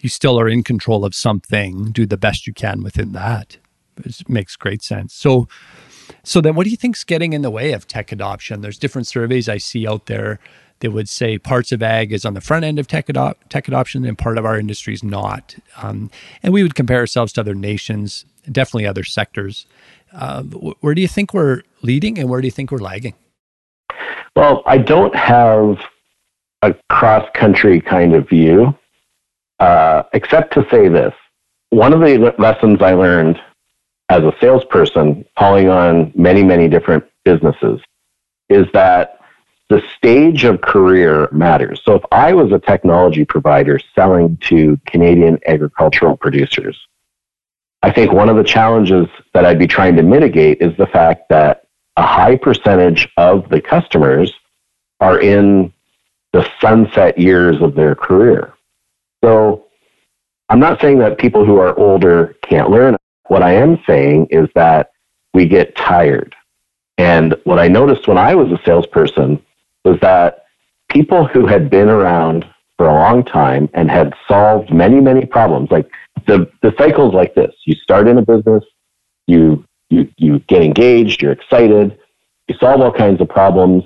you 0.00 0.08
still 0.08 0.38
are 0.40 0.48
in 0.48 0.62
control 0.62 1.04
of 1.04 1.14
something. 1.14 1.92
Do 1.92 2.06
the 2.06 2.16
best 2.16 2.46
you 2.46 2.54
can 2.54 2.82
within 2.82 3.12
that. 3.12 3.58
It 4.04 4.28
makes 4.28 4.56
great 4.56 4.82
sense. 4.82 5.14
So, 5.14 5.46
so 6.22 6.40
then, 6.40 6.54
what 6.54 6.64
do 6.64 6.70
you 6.70 6.76
think's 6.76 7.04
getting 7.04 7.32
in 7.32 7.42
the 7.42 7.50
way 7.50 7.72
of 7.72 7.86
tech 7.86 8.10
adoption? 8.10 8.60
There's 8.60 8.78
different 8.78 9.06
surveys 9.06 9.48
I 9.48 9.58
see 9.58 9.86
out 9.86 10.06
there 10.06 10.40
that 10.80 10.90
would 10.90 11.08
say 11.08 11.38
parts 11.38 11.72
of 11.72 11.82
ag 11.82 12.12
is 12.12 12.24
on 12.24 12.34
the 12.34 12.40
front 12.40 12.64
end 12.64 12.78
of 12.78 12.86
tech, 12.86 13.06
adop- 13.06 13.36
tech 13.48 13.68
adoption 13.68 14.04
and 14.04 14.18
part 14.18 14.36
of 14.36 14.44
our 14.44 14.58
industry 14.58 14.92
is 14.92 15.02
not. 15.02 15.54
Um, 15.80 16.10
and 16.42 16.52
we 16.52 16.62
would 16.62 16.74
compare 16.74 16.98
ourselves 16.98 17.32
to 17.34 17.40
other 17.40 17.54
nations, 17.54 18.24
definitely 18.50 18.86
other 18.86 19.04
sectors. 19.04 19.66
Uh, 20.12 20.42
where 20.42 20.94
do 20.94 21.00
you 21.00 21.08
think 21.08 21.32
we're 21.32 21.62
leading 21.82 22.18
and 22.18 22.28
where 22.28 22.40
do 22.40 22.46
you 22.46 22.52
think 22.52 22.70
we're 22.70 22.78
lagging? 22.78 23.14
Well, 24.36 24.62
I 24.66 24.78
don't 24.78 25.14
have 25.14 25.78
a 26.62 26.74
cross 26.90 27.28
country 27.34 27.80
kind 27.80 28.14
of 28.14 28.28
view, 28.28 28.76
uh, 29.60 30.04
except 30.12 30.54
to 30.54 30.66
say 30.70 30.88
this. 30.88 31.14
One 31.70 31.92
of 31.92 32.00
the 32.00 32.34
lessons 32.38 32.82
I 32.82 32.92
learned 32.94 33.40
as 34.08 34.22
a 34.22 34.34
salesperson 34.40 35.24
calling 35.38 35.68
on 35.68 36.12
many, 36.14 36.42
many 36.42 36.68
different 36.68 37.04
businesses 37.24 37.80
is 38.48 38.66
that 38.72 39.18
the 39.70 39.82
stage 39.96 40.44
of 40.44 40.60
career 40.60 41.28
matters. 41.32 41.80
So 41.84 41.94
if 41.94 42.02
I 42.12 42.32
was 42.34 42.52
a 42.52 42.58
technology 42.58 43.24
provider 43.24 43.80
selling 43.94 44.36
to 44.42 44.78
Canadian 44.86 45.38
agricultural 45.46 46.16
producers, 46.16 46.78
I 47.82 47.90
think 47.90 48.12
one 48.12 48.28
of 48.28 48.36
the 48.36 48.44
challenges 48.44 49.06
that 49.32 49.44
I'd 49.44 49.58
be 49.58 49.66
trying 49.66 49.96
to 49.96 50.02
mitigate 50.02 50.60
is 50.60 50.76
the 50.76 50.86
fact 50.86 51.28
that 51.30 51.63
a 51.96 52.02
high 52.02 52.36
percentage 52.36 53.08
of 53.16 53.48
the 53.48 53.60
customers 53.60 54.32
are 55.00 55.20
in 55.20 55.72
the 56.32 56.48
sunset 56.60 57.18
years 57.18 57.60
of 57.60 57.74
their 57.74 57.94
career. 57.94 58.52
So 59.22 59.66
I'm 60.48 60.60
not 60.60 60.80
saying 60.80 60.98
that 60.98 61.18
people 61.18 61.44
who 61.44 61.58
are 61.58 61.78
older 61.78 62.36
can't 62.42 62.70
learn. 62.70 62.96
What 63.28 63.42
I 63.42 63.54
am 63.54 63.82
saying 63.86 64.28
is 64.30 64.48
that 64.54 64.90
we 65.32 65.46
get 65.46 65.76
tired. 65.76 66.34
And 66.98 67.34
what 67.44 67.58
I 67.58 67.68
noticed 67.68 68.06
when 68.06 68.18
I 68.18 68.34
was 68.34 68.52
a 68.52 68.62
salesperson 68.64 69.42
was 69.84 69.98
that 70.00 70.44
people 70.90 71.26
who 71.26 71.46
had 71.46 71.70
been 71.70 71.88
around 71.88 72.46
for 72.76 72.88
a 72.88 72.94
long 72.94 73.24
time 73.24 73.68
and 73.74 73.90
had 73.90 74.14
solved 74.28 74.72
many, 74.72 75.00
many 75.00 75.26
problems, 75.26 75.70
like 75.70 75.88
the, 76.26 76.50
the 76.62 76.74
cycle 76.76 77.08
is 77.08 77.14
like 77.14 77.34
this. 77.34 77.54
You 77.64 77.74
start 77.76 78.08
in 78.08 78.18
a 78.18 78.22
business, 78.22 78.64
you, 79.26 79.64
you, 79.90 80.08
you 80.16 80.38
get 80.40 80.62
engaged, 80.62 81.22
you're 81.22 81.32
excited, 81.32 81.98
you 82.48 82.56
solve 82.58 82.80
all 82.80 82.92
kinds 82.92 83.20
of 83.20 83.28
problems, 83.28 83.84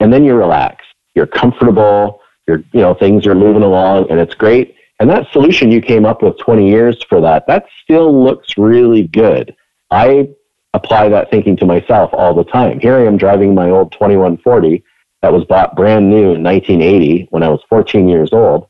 and 0.00 0.12
then 0.12 0.24
you 0.24 0.34
relax. 0.34 0.84
You're 1.14 1.26
comfortable, 1.26 2.20
you're, 2.46 2.62
you 2.72 2.80
know, 2.80 2.94
things 2.94 3.26
are 3.26 3.34
moving 3.34 3.62
along 3.62 4.10
and 4.10 4.18
it's 4.18 4.34
great. 4.34 4.76
And 4.98 5.10
that 5.10 5.30
solution 5.32 5.70
you 5.70 5.80
came 5.80 6.04
up 6.04 6.22
with 6.22 6.38
20 6.38 6.68
years 6.68 7.02
for 7.08 7.20
that, 7.20 7.46
that 7.46 7.66
still 7.82 8.22
looks 8.22 8.56
really 8.56 9.08
good. 9.08 9.54
I 9.90 10.30
apply 10.74 11.08
that 11.10 11.30
thinking 11.30 11.56
to 11.58 11.66
myself 11.66 12.10
all 12.12 12.34
the 12.34 12.44
time. 12.44 12.80
Here 12.80 12.96
I 12.96 13.04
am 13.04 13.16
driving 13.16 13.54
my 13.54 13.68
old 13.68 13.92
2140 13.92 14.82
that 15.22 15.32
was 15.32 15.44
bought 15.44 15.76
brand 15.76 16.10
new 16.10 16.34
in 16.34 16.42
1980 16.42 17.28
when 17.30 17.42
I 17.42 17.48
was 17.48 17.60
14 17.68 18.08
years 18.08 18.32
old, 18.32 18.68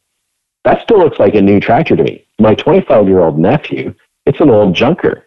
that 0.65 0.83
still 0.83 0.99
looks 0.99 1.19
like 1.19 1.35
a 1.35 1.43
new 1.43 1.61
tractor 1.61 1.97
to 1.97 2.05
me. 2.05 2.27
My 2.39 2.55
25 2.55 3.09
year 3.09 3.21
old 3.21 3.39
nephew, 3.39 3.95
it's 4.27 4.41
an 4.41 4.51
old 4.51 4.75
junker. 4.75 5.27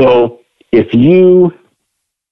So 0.00 0.40
if 0.76 0.92
you 0.92 1.52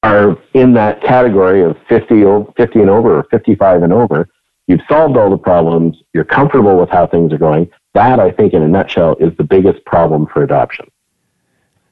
are 0.03 0.37
in 0.53 0.75
that 0.75 1.03
category 1.03 1.63
of 1.63 1.77
50, 1.89 2.25
50 2.57 2.81
and 2.81 2.91
over 2.91 3.19
or 3.19 3.25
55 3.31 3.83
and 3.83 3.93
over, 3.93 4.29
you've 4.67 4.83
solved 4.87 5.17
all 5.17 5.31
the 5.31 5.39
problems, 5.39 5.97
you're 6.13 6.25
comfortable 6.25 6.79
with 6.79 6.91
how 6.91 7.07
things 7.07 7.33
are 7.33 7.39
going. 7.39 7.71
That, 7.95 8.21
I 8.21 8.31
think, 8.31 8.53
in 8.53 8.63
a 8.63 8.69
nutshell, 8.69 9.17
is 9.19 9.35
the 9.39 9.45
biggest 9.45 9.83
problem 9.87 10.27
for 10.27 10.43
adoption. 10.43 10.87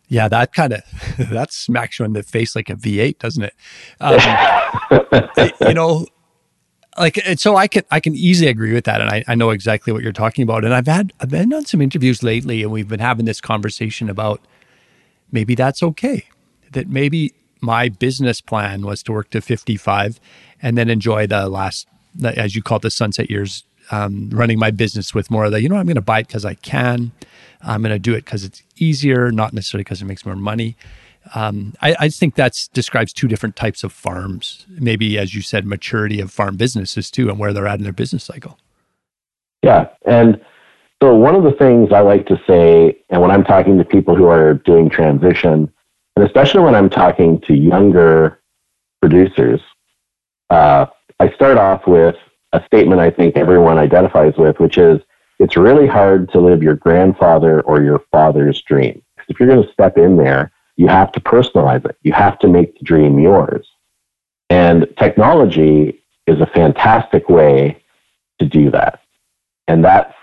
Yeah, 0.09 0.29
that 0.29 0.53
kind 0.53 0.75
of 0.75 0.83
that 1.31 1.55
smacks 1.55 1.99
you 1.99 2.05
in 2.05 2.12
the 2.12 2.23
face 2.23 2.55
like 2.55 2.69
a 2.69 2.75
V8, 2.75 3.19
doesn't 3.19 3.45
it? 3.45 3.55
Um, 3.99 5.59
you 5.67 5.73
know, 5.73 6.07
like 6.99 7.19
and 7.27 7.41
so 7.41 7.57
I 7.57 7.67
can 7.67 7.85
I 7.91 7.99
can 7.99 8.15
easily 8.15 8.51
agree 8.51 8.75
with 8.75 8.85
that, 8.85 9.01
and 9.01 9.09
I, 9.09 9.25
I 9.27 9.37
know 9.37 9.51
exactly 9.51 9.91
what 9.91 10.03
you're 10.03 10.12
talking 10.12 10.43
about. 10.43 10.67
And 10.67 10.75
I've 10.75 10.87
had 10.87 11.15
I've 11.19 11.31
been 11.31 11.55
on 11.55 11.65
some 11.65 11.81
interviews 11.81 12.23
lately, 12.23 12.62
and 12.62 12.71
we've 12.71 12.88
been 12.88 13.01
having 13.01 13.25
this 13.25 13.41
conversation 13.41 14.11
about 14.11 14.43
maybe 15.31 15.55
that's 15.55 15.83
okay. 15.83 16.27
That 16.73 16.89
maybe 16.89 17.33
my 17.61 17.89
business 17.89 18.41
plan 18.41 18.83
was 18.83 19.03
to 19.05 19.13
work 19.13 19.31
to 19.31 19.41
55 19.41 20.21
and 20.61 20.77
then 20.77 20.91
enjoy 20.91 21.27
the 21.27 21.49
last, 21.49 21.87
as 22.23 22.55
you 22.55 22.63
call 22.63 22.77
it, 22.77 22.83
the 22.83 22.91
sunset 22.91 23.31
years, 23.31 23.65
um, 23.91 24.31
running 24.31 24.59
my 24.59 24.71
business 24.71 25.15
with 25.15 25.31
more 25.31 25.45
of 25.45 25.53
the, 25.53 25.63
you 25.63 25.69
know, 25.69 25.77
I'm 25.77 25.87
going 25.87 25.95
to 25.95 26.01
buy 26.01 26.21
it 26.21 26.27
because 26.27 26.45
I 26.45 26.55
can. 26.55 27.13
I'm 27.63 27.83
going 27.83 27.95
to 27.95 27.99
do 27.99 28.15
it 28.15 28.25
because 28.25 28.45
it's 28.45 28.63
easier, 28.77 29.31
not 29.31 29.53
necessarily 29.53 29.85
because 29.85 30.03
it 30.03 30.07
makes 30.07 30.27
more 30.27 30.37
money. 30.37 30.77
Um, 31.35 31.75
I, 31.81 31.95
I 32.01 32.09
think 32.09 32.35
that 32.35 32.69
describes 32.73 33.13
two 33.13 33.29
different 33.29 33.55
types 33.55 33.85
of 33.85 33.93
farms. 33.93 34.67
Maybe, 34.69 35.19
as 35.19 35.35
you 35.35 35.43
said, 35.43 35.67
maturity 35.67 36.21
of 36.21 36.33
farm 36.33 36.57
businesses 36.57 37.11
too, 37.11 37.29
and 37.29 37.39
where 37.39 37.53
they're 37.53 37.69
at 37.69 37.79
in 37.79 37.85
their 37.85 37.93
business 37.93 38.25
cycle. 38.25 38.59
Yeah, 39.63 39.89
and 40.05 40.41
so 41.01 41.15
one 41.15 41.37
of 41.37 41.45
the 41.45 41.53
things 41.53 41.93
I 41.93 42.01
like 42.01 42.27
to 42.27 42.41
say, 42.47 42.99
and 43.11 43.23
when 43.23 43.31
I'm 43.31 43.45
talking 43.45 43.79
to 43.79 43.85
people 43.85 44.17
who 44.17 44.27
are 44.27 44.55
doing 44.55 44.91
transition, 44.91 45.73
and 46.16 46.25
especially 46.25 46.61
when 46.61 46.75
I'm 46.75 46.90
talking 46.90 47.40
to 47.42 47.55
younger 47.55 48.40
producers, 49.01 49.61
uh, 50.51 50.87
I 51.18 51.33
start 51.33 51.59
off 51.59 51.87
with 51.87 52.16
a 52.53 52.62
statement 52.66 53.01
I 53.01 53.11
think 53.11 53.37
everyone 53.37 53.79
identifies 53.79 54.35
with, 54.37 54.61
which 54.61 54.79
is 54.79 55.01
it's 55.38 55.57
really 55.57 55.87
hard 55.87 56.31
to 56.33 56.40
live 56.40 56.62
your 56.62 56.77
grandfather 56.77 57.62
or 57.62 57.83
your 57.83 58.01
father's 58.11 58.61
dream. 58.62 59.03
If 59.29 59.40
you're 59.40 59.48
going 59.48 59.64
to 59.66 59.72
step 59.72 59.96
in 59.96 60.16
there 60.16 60.53
you 60.77 60.88
have 60.88 61.12
to 61.12 61.20
personalize 61.20 61.85
it. 61.85 61.96
You 62.03 62.12
have 62.12 62.38
to 62.40 62.48
make 62.48 62.79
the 62.79 62.85
dream 62.85 63.18
yours. 63.18 63.66
And 64.51 64.87
technology 64.98 66.03
is 66.27 66.40
a 66.40 66.46
fantastic 66.46 67.29
way 67.29 67.83
to 68.38 68.46
do 68.46 68.70
that. 68.70 69.01
And 69.68 69.85
that's 69.85 70.14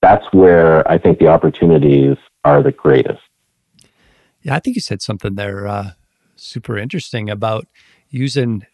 that's 0.00 0.32
where 0.32 0.88
I 0.88 0.96
think 0.96 1.18
the 1.18 1.26
opportunities 1.26 2.16
are 2.44 2.62
the 2.62 2.70
greatest. 2.70 3.27
Yeah, 4.48 4.56
I 4.56 4.60
think 4.60 4.76
you 4.76 4.80
said 4.80 5.02
something 5.02 5.34
there 5.34 5.66
uh, 5.66 5.90
super 6.36 6.78
interesting 6.78 7.28
about 7.28 7.66
using 8.08 8.64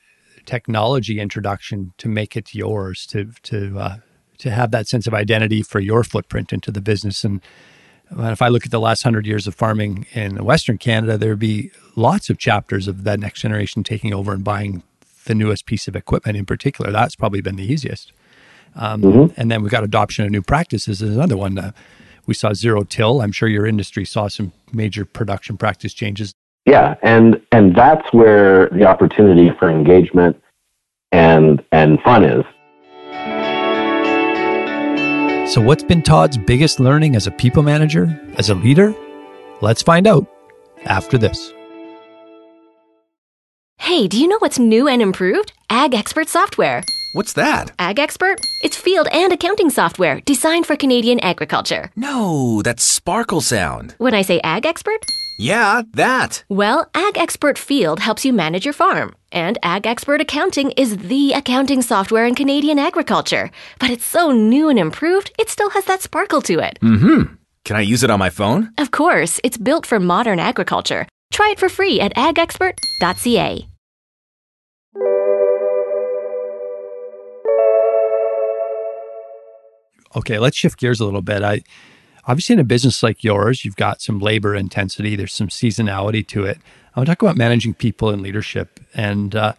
technology 0.47 1.19
introduction 1.19 1.93
to 1.99 2.09
make 2.09 2.37
it 2.37 2.55
yours, 2.55 3.07
to 3.07 3.33
to 3.43 3.79
uh, 3.79 3.97
to 4.39 4.51
have 4.51 4.71
that 4.71 4.87
sense 4.87 5.09
of 5.09 5.15
identity 5.15 5.63
for 5.63 5.81
your 5.81 6.05
footprint 6.05 6.53
into 6.53 6.71
the 6.71 6.81
business. 6.81 7.25
And 7.25 7.41
if 8.11 8.41
I 8.41 8.49
look 8.49 8.65
at 8.65 8.71
the 8.71 8.79
last 8.79 9.03
hundred 9.03 9.27
years 9.27 9.49
of 9.49 9.55
farming 9.57 10.07
in 10.13 10.45
Western 10.45 10.79
Canada, 10.79 11.19
there'd 11.19 11.41
be 11.41 11.73
lots 11.97 12.31
of 12.31 12.39
chapters 12.39 12.87
of 12.87 13.03
that 13.03 13.19
next 13.19 13.41
generation 13.41 13.83
taking 13.83 14.15
over 14.15 14.33
and 14.33 14.45
buying 14.45 14.85
the 15.25 15.35
newest 15.35 15.67
piece 15.67 15.89
of 15.89 15.97
equipment 15.97 16.37
in 16.37 16.47
particular. 16.47 16.93
That's 16.93 17.17
probably 17.17 17.41
been 17.41 17.57
the 17.57 17.65
easiest. 17.65 18.13
Um, 18.77 19.03
mm-hmm. 19.03 19.41
And 19.41 19.51
then 19.51 19.63
we've 19.63 19.73
got 19.73 19.83
adoption 19.83 20.25
of 20.25 20.31
new 20.31 20.43
practices 20.43 21.03
is 21.03 21.17
another 21.17 21.37
one. 21.37 21.59
Uh, 21.59 21.73
we 22.27 22.35
saw 22.35 22.53
zero 22.53 22.85
till. 22.85 23.21
I'm 23.21 23.33
sure 23.33 23.49
your 23.49 23.67
industry 23.67 24.05
saw 24.05 24.29
some 24.29 24.53
major 24.73 25.05
production 25.05 25.57
practice 25.57 25.95
changes. 25.95 26.35
Yeah, 26.67 26.95
and 27.03 27.41
and 27.53 27.75
that's 27.75 28.11
where 28.13 28.69
the 28.71 28.85
opportunity 28.87 29.51
for 29.59 29.71
engagement 29.71 30.41
and 31.13 31.63
and 31.73 32.01
fun 32.03 32.25
is. 32.25 32.45
So, 35.53 35.61
what's 35.61 35.85
been 35.85 36.03
Todd's 36.03 36.39
biggest 36.39 36.81
learning 36.81 37.17
as 37.17 37.27
a 37.27 37.31
people 37.31 37.63
manager, 37.63 38.19
as 38.39 38.49
a 38.49 38.55
leader? 38.55 38.95
Let's 39.61 39.83
find 39.83 40.07
out 40.07 40.27
after 40.87 41.19
this. 41.19 41.53
Hey, 43.79 44.09
do 44.09 44.19
you 44.19 44.27
know 44.27 44.39
what's 44.39 44.59
new 44.59 44.89
and 44.89 45.03
improved? 45.03 45.53
Ag 45.69 45.95
Expert 45.95 46.29
software. 46.29 46.83
What's 47.15 47.33
that? 47.35 47.71
Ag 47.79 48.01
Expert? 48.01 48.41
It's 48.65 48.77
field 48.77 49.07
and 49.13 49.33
accounting 49.33 49.71
software 49.71 50.21
designed 50.23 50.67
for 50.67 50.75
Canadian 50.75 51.21
agriculture. 51.21 51.93
No, 51.95 52.61
that's 52.61 52.83
Sparkle 52.83 53.41
Sound. 53.41 53.95
When 53.99 54.15
I 54.15 54.23
say 54.23 54.41
Ag 54.43 54.67
Expert, 54.67 55.07
Yeah, 55.39 55.83
that. 55.93 56.43
Well, 56.49 56.91
Ag 56.93 57.17
Expert 57.17 57.57
Field 57.57 58.01
helps 58.01 58.25
you 58.25 58.33
manage 58.33 58.65
your 58.65 58.75
farm, 58.75 59.15
and 59.31 59.59
Ag 59.63 59.87
Expert 59.87 60.21
Accounting 60.23 60.73
is 60.73 60.97
the 60.97 61.33
accounting 61.35 61.83
software 61.83 62.27
in 62.27 62.35
Canadian 62.35 62.81
agriculture. 62.81 63.53
But 63.79 63.91
it's 63.91 64.05
so 64.05 64.33
new 64.33 64.69
and 64.69 64.79
improved, 64.79 65.31
it 65.39 65.49
still 65.49 65.71
has 65.71 65.85
that 65.85 66.03
sparkle 66.03 66.43
to 66.43 66.59
it. 66.59 66.81
Mm-hmm. 66.83 67.35
Can 67.65 67.77
I 67.77 67.81
use 67.83 68.03
it 68.03 68.11
on 68.11 68.19
my 68.19 68.31
phone? 68.31 68.73
Of 68.77 68.91
course, 68.91 69.39
it's 69.45 69.57
built 69.57 69.87
for 69.87 70.01
modern 70.01 70.41
agriculture. 70.41 71.07
Try 71.33 71.51
it 71.51 71.61
for 71.61 71.69
free 71.69 72.01
at 72.01 72.13
agexpert.ca. 72.17 73.69
Okay, 80.17 80.39
let's 80.39 80.57
shift 80.57 80.79
gears 80.79 81.01
a 81.01 81.05
little 81.05 81.23
bit. 81.23 81.43
I 81.43 81.63
obviously 82.27 82.55
in 82.55 82.61
a 82.61 82.65
business 82.65 83.03
like 83.03 83.25
yours, 83.25 83.65
you've 83.65 83.77
got 83.77 84.01
some 84.01 84.19
labor 84.19 84.55
intensity. 84.55 85.17
There's 85.17 85.33
some 85.33 85.49
seasonality 85.49 86.27
to 86.29 86.45
it. 86.45 86.59
I 86.95 87.01
want 87.01 87.09
to 87.09 87.13
talk 87.13 87.23
about 87.23 87.37
managing 87.37 87.75
people 87.75 88.11
and 88.11 88.23
leadership, 88.23 88.81
and 88.95 89.35
uh, 89.35 89.55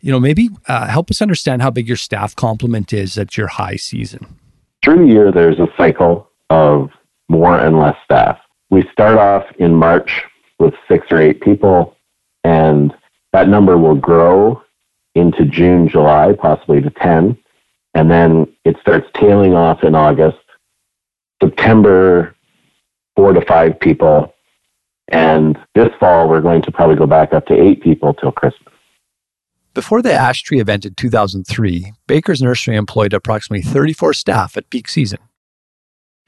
you 0.00 0.12
know 0.12 0.20
maybe 0.20 0.50
uh, 0.66 0.86
help 0.86 1.10
us 1.10 1.22
understand 1.22 1.62
how 1.62 1.70
big 1.70 1.88
your 1.88 1.96
staff 1.96 2.36
complement 2.36 2.92
is 2.92 3.16
at 3.16 3.36
your 3.36 3.48
high 3.48 3.76
season. 3.76 4.38
Through 4.84 5.06
the 5.06 5.12
year, 5.12 5.32
there's 5.32 5.58
a 5.58 5.68
cycle 5.76 6.28
of 6.50 6.90
more 7.28 7.58
and 7.58 7.78
less 7.78 7.96
staff. 8.04 8.38
We 8.70 8.88
start 8.92 9.18
off 9.18 9.44
in 9.58 9.74
March 9.74 10.22
with 10.58 10.74
six 10.88 11.06
or 11.10 11.20
eight 11.20 11.40
people, 11.40 11.96
and 12.44 12.94
that 13.32 13.48
number 13.48 13.78
will 13.78 13.94
grow 13.94 14.62
into 15.14 15.44
June, 15.44 15.88
July, 15.88 16.34
possibly 16.38 16.80
to 16.80 16.90
10. 16.90 17.36
And 17.98 18.12
then 18.12 18.46
it 18.64 18.76
starts 18.80 19.08
tailing 19.14 19.54
off 19.54 19.82
in 19.82 19.96
August. 19.96 20.38
September, 21.42 22.32
four 23.16 23.32
to 23.32 23.44
five 23.44 23.80
people. 23.80 24.32
And 25.08 25.58
this 25.74 25.88
fall, 25.98 26.28
we're 26.28 26.40
going 26.40 26.62
to 26.62 26.70
probably 26.70 26.94
go 26.94 27.08
back 27.08 27.32
up 27.32 27.46
to 27.46 27.60
eight 27.60 27.82
people 27.82 28.14
till 28.14 28.30
Christmas. 28.30 28.72
Before 29.74 30.00
the 30.00 30.12
ash 30.12 30.44
tree 30.44 30.60
event 30.60 30.86
in 30.86 30.94
2003, 30.94 31.92
Baker's 32.06 32.40
Nursery 32.40 32.76
employed 32.76 33.12
approximately 33.12 33.68
34 33.68 34.14
staff 34.14 34.56
at 34.56 34.70
peak 34.70 34.88
season. 34.88 35.18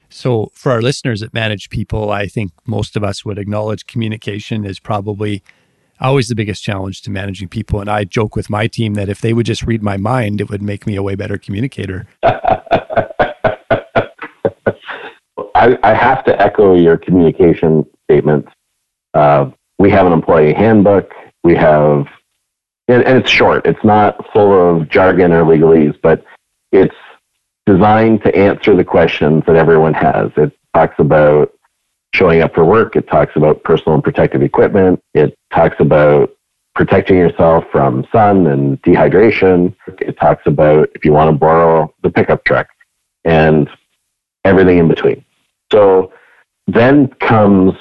So, 0.09 0.51
for 0.53 0.73
our 0.73 0.81
listeners 0.81 1.21
that 1.21 1.33
manage 1.33 1.69
people, 1.69 2.11
I 2.11 2.27
think 2.27 2.51
most 2.65 2.97
of 2.97 3.03
us 3.05 3.23
would 3.23 3.39
acknowledge 3.39 3.87
communication 3.87 4.65
is 4.65 4.77
probably 4.77 5.41
always 6.01 6.27
the 6.27 6.35
biggest 6.35 6.63
challenge 6.63 7.01
to 7.03 7.11
managing 7.11 7.47
people. 7.47 7.79
And 7.79 7.89
I 7.89 8.03
joke 8.03 8.35
with 8.35 8.49
my 8.49 8.67
team 8.67 8.95
that 8.95 9.09
if 9.09 9.21
they 9.21 9.33
would 9.33 9.45
just 9.45 9.63
read 9.63 9.83
my 9.83 9.97
mind, 9.97 10.41
it 10.41 10.49
would 10.49 10.61
make 10.61 10.85
me 10.85 10.95
a 10.95 11.03
way 11.03 11.15
better 11.15 11.37
communicator. 11.37 12.07
I, 15.53 15.77
I, 15.83 15.93
have 15.93 16.23
to 16.25 16.41
echo 16.41 16.75
your 16.75 16.97
communication 16.97 17.85
statements. 18.05 18.49
Uh, 19.13 19.51
we 19.77 19.91
have 19.91 20.07
an 20.07 20.13
employee 20.13 20.53
handbook. 20.53 21.11
We 21.43 21.55
have, 21.55 22.07
and, 22.87 23.03
and 23.03 23.19
it's 23.19 23.29
short. 23.29 23.67
It's 23.67 23.83
not 23.83 24.25
full 24.33 24.51
of 24.53 24.89
jargon 24.89 25.31
or 25.31 25.43
legalese, 25.43 25.99
but 26.01 26.23
it's 26.71 26.95
designed 27.67 28.23
to 28.23 28.35
answer 28.35 28.75
the 28.75 28.83
questions 28.83 29.43
that 29.45 29.55
everyone 29.55 29.93
has. 29.93 30.31
It 30.35 30.57
talks 30.73 30.95
about 30.97 31.51
showing 32.13 32.41
up 32.41 32.53
for 32.53 32.65
work. 32.65 32.95
It 32.95 33.07
talks 33.07 33.35
about 33.35 33.63
personal 33.63 33.95
and 33.95 34.03
protective 34.03 34.41
equipment. 34.41 35.01
It 35.13 35.37
talks 35.53 35.77
about 35.79 36.31
protecting 36.75 37.17
yourself 37.17 37.65
from 37.71 38.05
sun 38.11 38.47
and 38.47 38.81
dehydration. 38.81 39.75
It 39.99 40.17
talks 40.17 40.43
about 40.45 40.89
if 40.95 41.05
you 41.05 41.13
want 41.13 41.33
to 41.33 41.37
borrow 41.37 41.93
the 42.03 42.09
pickup 42.09 42.43
truck 42.45 42.67
and 43.23 43.69
everything 44.45 44.77
in 44.77 44.87
between. 44.87 45.23
So 45.71 46.11
then 46.67 47.07
comes 47.19 47.73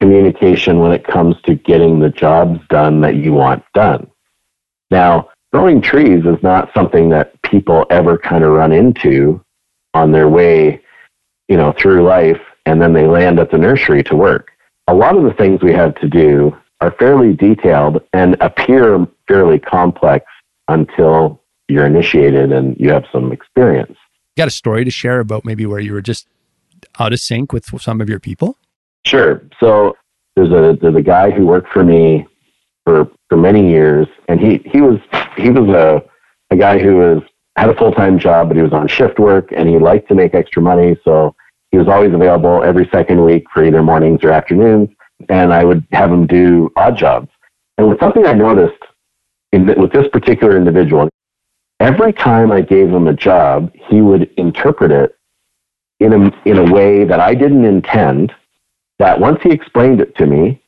communication 0.00 0.78
when 0.78 0.92
it 0.92 1.06
comes 1.06 1.36
to 1.42 1.54
getting 1.54 1.98
the 1.98 2.10
jobs 2.10 2.60
done 2.68 3.00
that 3.00 3.16
you 3.16 3.32
want 3.32 3.64
done. 3.72 4.10
Now, 4.90 5.30
growing 5.52 5.80
trees 5.80 6.24
is 6.24 6.42
not 6.42 6.70
something 6.74 7.08
that 7.10 7.40
people 7.42 7.86
ever 7.90 8.18
kind 8.18 8.44
of 8.44 8.52
run 8.52 8.72
into 8.72 9.42
on 9.94 10.12
their 10.12 10.28
way, 10.28 10.82
you 11.48 11.56
know, 11.56 11.72
through 11.72 12.02
life 12.02 12.40
and 12.66 12.82
then 12.82 12.92
they 12.92 13.06
land 13.06 13.38
at 13.38 13.50
the 13.50 13.58
nursery 13.58 14.02
to 14.04 14.16
work. 14.16 14.50
A 14.88 14.94
lot 14.94 15.16
of 15.16 15.24
the 15.24 15.32
things 15.32 15.62
we 15.62 15.72
have 15.72 15.94
to 15.96 16.08
do 16.08 16.54
are 16.80 16.90
fairly 16.92 17.32
detailed 17.34 18.02
and 18.12 18.36
appear 18.40 19.06
fairly 19.26 19.58
complex 19.58 20.26
until 20.68 21.40
you're 21.68 21.86
initiated 21.86 22.52
and 22.52 22.76
you 22.78 22.90
have 22.90 23.04
some 23.10 23.32
experience. 23.32 23.96
You 24.36 24.42
got 24.42 24.48
a 24.48 24.52
story 24.52 24.84
to 24.84 24.90
share 24.90 25.20
about 25.20 25.44
maybe 25.44 25.64
where 25.64 25.80
you 25.80 25.92
were 25.92 26.02
just 26.02 26.28
out 26.98 27.12
of 27.12 27.20
sync 27.20 27.52
with 27.52 27.64
some 27.80 28.00
of 28.00 28.08
your 28.08 28.20
people? 28.20 28.58
Sure. 29.04 29.42
So 29.58 29.96
there's 30.34 30.50
a 30.50 30.78
there's 30.80 30.96
a 30.96 31.02
guy 31.02 31.30
who 31.30 31.46
worked 31.46 31.72
for 31.72 31.84
me 31.84 32.26
for 32.84 33.10
for 33.28 33.36
many 33.36 33.70
years, 33.70 34.06
and 34.28 34.38
he 34.40 34.60
he 34.70 34.80
was 34.80 34.98
he 35.36 35.50
was 35.50 35.68
a 35.70 36.02
a 36.50 36.56
guy 36.56 36.78
who 36.78 36.96
was 36.96 37.22
had 37.56 37.70
a 37.70 37.74
full 37.74 37.92
time 37.92 38.18
job, 38.18 38.48
but 38.48 38.56
he 38.56 38.62
was 38.62 38.72
on 38.72 38.88
shift 38.88 39.18
work, 39.18 39.52
and 39.56 39.68
he 39.68 39.78
liked 39.78 40.08
to 40.08 40.14
make 40.14 40.34
extra 40.34 40.60
money. 40.60 40.96
So 41.04 41.34
he 41.76 41.78
was 41.78 41.88
always 41.88 42.14
available 42.14 42.62
every 42.64 42.88
second 42.90 43.22
week 43.22 43.44
for 43.52 43.62
either 43.62 43.82
mornings 43.82 44.24
or 44.24 44.30
afternoons, 44.30 44.88
and 45.28 45.52
I 45.52 45.62
would 45.62 45.86
have 45.92 46.10
him 46.10 46.26
do 46.26 46.72
odd 46.74 46.96
jobs. 46.96 47.28
And 47.76 47.86
with 47.86 48.00
something 48.00 48.24
I 48.24 48.32
noticed 48.32 48.82
in, 49.52 49.66
with 49.78 49.92
this 49.92 50.08
particular 50.08 50.56
individual, 50.56 51.10
every 51.78 52.14
time 52.14 52.50
I 52.50 52.62
gave 52.62 52.88
him 52.88 53.08
a 53.08 53.12
job, 53.12 53.70
he 53.74 54.00
would 54.00 54.30
interpret 54.38 54.90
it 54.90 55.18
in 56.00 56.14
a, 56.14 56.48
in 56.48 56.56
a 56.56 56.72
way 56.72 57.04
that 57.04 57.20
I 57.20 57.34
didn't 57.34 57.66
intend. 57.66 58.32
That 58.98 59.20
once 59.20 59.42
he 59.42 59.50
explained 59.50 60.00
it 60.00 60.16
to 60.16 60.24
me, 60.24 60.62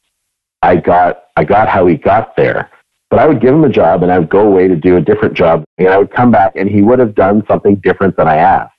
I 0.61 0.77
got 0.77 1.23
I 1.39 1.45
got 1.45 1.71
how 1.71 1.87
he 1.87 1.97
got 1.97 2.37
there. 2.37 2.71
But 3.09 3.19
I 3.19 3.27
would 3.27 3.41
give 3.41 3.55
him 3.55 3.65
a 3.65 3.71
job 3.71 4.03
and 4.03 4.13
I 4.13 4.19
would 4.19 4.29
go 4.29 4.47
away 4.47 4.69
to 4.69 4.77
do 4.77 4.99
a 4.99 5.01
different 5.01 5.33
job 5.33 5.65
and 5.79 5.89
I 5.89 5.97
would 5.97 6.11
come 6.11 6.31
back 6.31 6.53
and 6.55 6.69
he 6.69 6.83
would 6.83 6.99
have 6.99 7.15
done 7.15 7.43
something 7.49 7.77
different 7.77 8.15
than 8.19 8.29
I 8.29 8.37
asked. 8.37 8.75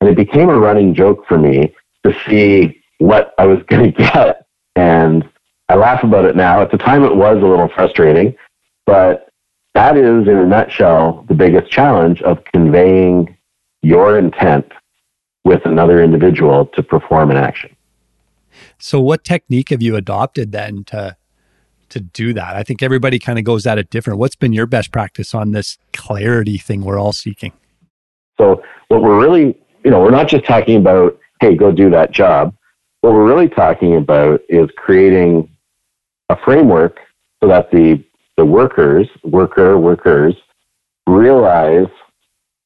And 0.00 0.08
it 0.08 0.16
became 0.16 0.48
a 0.48 0.58
running 0.58 0.94
joke 0.94 1.26
for 1.26 1.38
me 1.38 1.74
to 2.04 2.14
see 2.26 2.80
what 2.98 3.34
I 3.38 3.46
was 3.46 3.62
going 3.68 3.92
to 3.92 3.98
get. 3.98 4.46
And 4.76 5.28
I 5.68 5.74
laugh 5.74 6.02
about 6.02 6.24
it 6.24 6.36
now. 6.36 6.62
At 6.62 6.70
the 6.70 6.78
time, 6.78 7.04
it 7.04 7.16
was 7.16 7.36
a 7.36 7.46
little 7.46 7.68
frustrating, 7.68 8.34
but 8.86 9.28
that 9.74 9.96
is, 9.96 10.26
in 10.26 10.36
a 10.36 10.46
nutshell, 10.46 11.24
the 11.28 11.34
biggest 11.34 11.70
challenge 11.70 12.22
of 12.22 12.42
conveying 12.52 13.36
your 13.82 14.18
intent 14.18 14.72
with 15.44 15.64
another 15.64 16.02
individual 16.02 16.66
to 16.66 16.82
perform 16.82 17.30
an 17.30 17.36
action. 17.36 17.74
So, 18.78 19.00
what 19.00 19.24
technique 19.24 19.68
have 19.70 19.82
you 19.82 19.96
adopted 19.96 20.52
then 20.52 20.84
to 20.84 21.16
to 21.90 22.00
do 22.00 22.32
that? 22.34 22.56
I 22.56 22.62
think 22.62 22.82
everybody 22.82 23.18
kind 23.18 23.38
of 23.38 23.44
goes 23.44 23.66
at 23.66 23.78
it 23.78 23.90
different. 23.90 24.18
What's 24.18 24.36
been 24.36 24.52
your 24.52 24.66
best 24.66 24.90
practice 24.90 25.34
on 25.34 25.52
this 25.52 25.78
clarity 25.92 26.58
thing 26.58 26.82
we're 26.82 26.98
all 26.98 27.12
seeking? 27.12 27.52
So, 28.38 28.62
what 28.88 29.02
we're 29.02 29.20
really 29.20 29.58
you 29.84 29.90
know, 29.90 30.00
we're 30.00 30.10
not 30.10 30.28
just 30.28 30.44
talking 30.44 30.76
about, 30.76 31.18
hey, 31.40 31.54
go 31.54 31.72
do 31.72 31.90
that 31.90 32.10
job. 32.10 32.54
What 33.00 33.12
we're 33.12 33.26
really 33.26 33.48
talking 33.48 33.96
about 33.96 34.40
is 34.48 34.68
creating 34.76 35.48
a 36.28 36.36
framework 36.36 36.98
so 37.40 37.48
that 37.48 37.70
the, 37.70 38.04
the 38.36 38.44
workers, 38.44 39.08
worker, 39.22 39.78
workers, 39.78 40.34
realize 41.06 41.86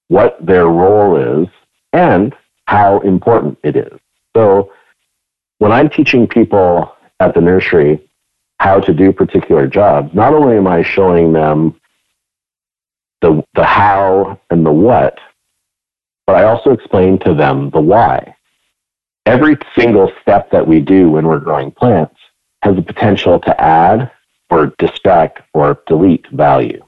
what 0.09 0.37
their 0.45 0.67
role 0.67 1.43
is 1.43 1.49
and 1.93 2.35
how 2.67 3.01
important 3.01 3.59
it 3.63 3.77
is. 3.77 3.99
So 4.35 4.73
when 5.59 5.73
I'm 5.73 5.89
teaching 5.89 6.27
people 6.27 6.95
at 7.21 7.35
the 7.35 7.41
nursery 7.41 8.01
how 8.59 8.81
to 8.81 8.93
do 8.93 9.13
particular 9.13 9.67
jobs, 9.67 10.15
not 10.15 10.33
only 10.35 10.57
am 10.57 10.67
I 10.67 10.83
showing 10.83 11.33
them 11.33 11.79
the, 13.21 13.45
the 13.55 13.65
how 13.65 14.41
and 14.51 14.65
the 14.65 14.73
what, 14.73 15.19
but 16.33 16.43
I 16.43 16.49
also 16.49 16.71
explain 16.71 17.19
to 17.27 17.35
them 17.35 17.69
the 17.75 17.81
why. 17.83 18.35
Every 19.27 19.59
single 19.77 20.11
step 20.23 20.51
that 20.51 20.67
we 20.67 20.81
do 20.81 21.11
when 21.11 21.27
we're 21.27 21.41
growing 21.41 21.71
plants 21.71 22.17
has 22.63 22.75
the 22.75 22.81
potential 22.81 23.39
to 23.41 23.61
add 23.61 24.11
or 24.49 24.73
distract 24.79 25.41
or 25.53 25.83
delete 25.87 26.27
value. 26.31 26.83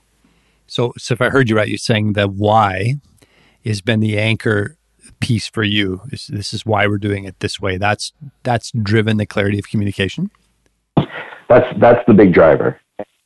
So, 0.66 0.94
so 0.96 1.12
if 1.12 1.20
I 1.20 1.28
heard 1.28 1.50
you 1.50 1.56
right, 1.56 1.68
you're 1.68 1.76
saying 1.76 2.14
that 2.14 2.30
why 2.30 2.94
has 3.66 3.82
been 3.82 4.00
the 4.00 4.18
anchor 4.18 4.78
piece 5.20 5.46
for 5.46 5.62
you. 5.62 6.00
This, 6.06 6.28
this 6.28 6.54
is 6.54 6.64
why 6.64 6.86
we're 6.86 6.96
doing 6.96 7.24
it 7.24 7.40
this 7.40 7.60
way. 7.60 7.76
That's 7.76 8.14
that's 8.44 8.70
driven 8.70 9.18
the 9.18 9.26
clarity 9.26 9.58
of 9.58 9.68
communication. 9.68 10.30
That's 11.50 11.66
that's 11.78 12.00
the 12.06 12.14
big 12.14 12.32
driver. 12.32 12.80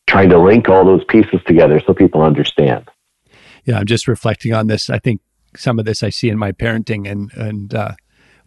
Trying 0.08 0.30
to 0.30 0.38
link 0.40 0.68
all 0.68 0.84
those 0.84 1.04
pieces 1.04 1.38
together 1.46 1.80
so 1.86 1.94
people 1.94 2.22
understand. 2.22 2.88
Yeah, 3.66 3.78
I'm 3.78 3.86
just 3.86 4.08
reflecting 4.08 4.52
on 4.52 4.66
this. 4.66 4.90
I 4.90 4.98
think 4.98 5.20
some 5.56 5.78
of 5.78 5.84
this 5.84 6.02
I 6.02 6.10
see 6.10 6.28
in 6.28 6.38
my 6.38 6.52
parenting 6.52 7.10
and 7.10 7.32
and 7.34 7.74
uh, 7.74 7.92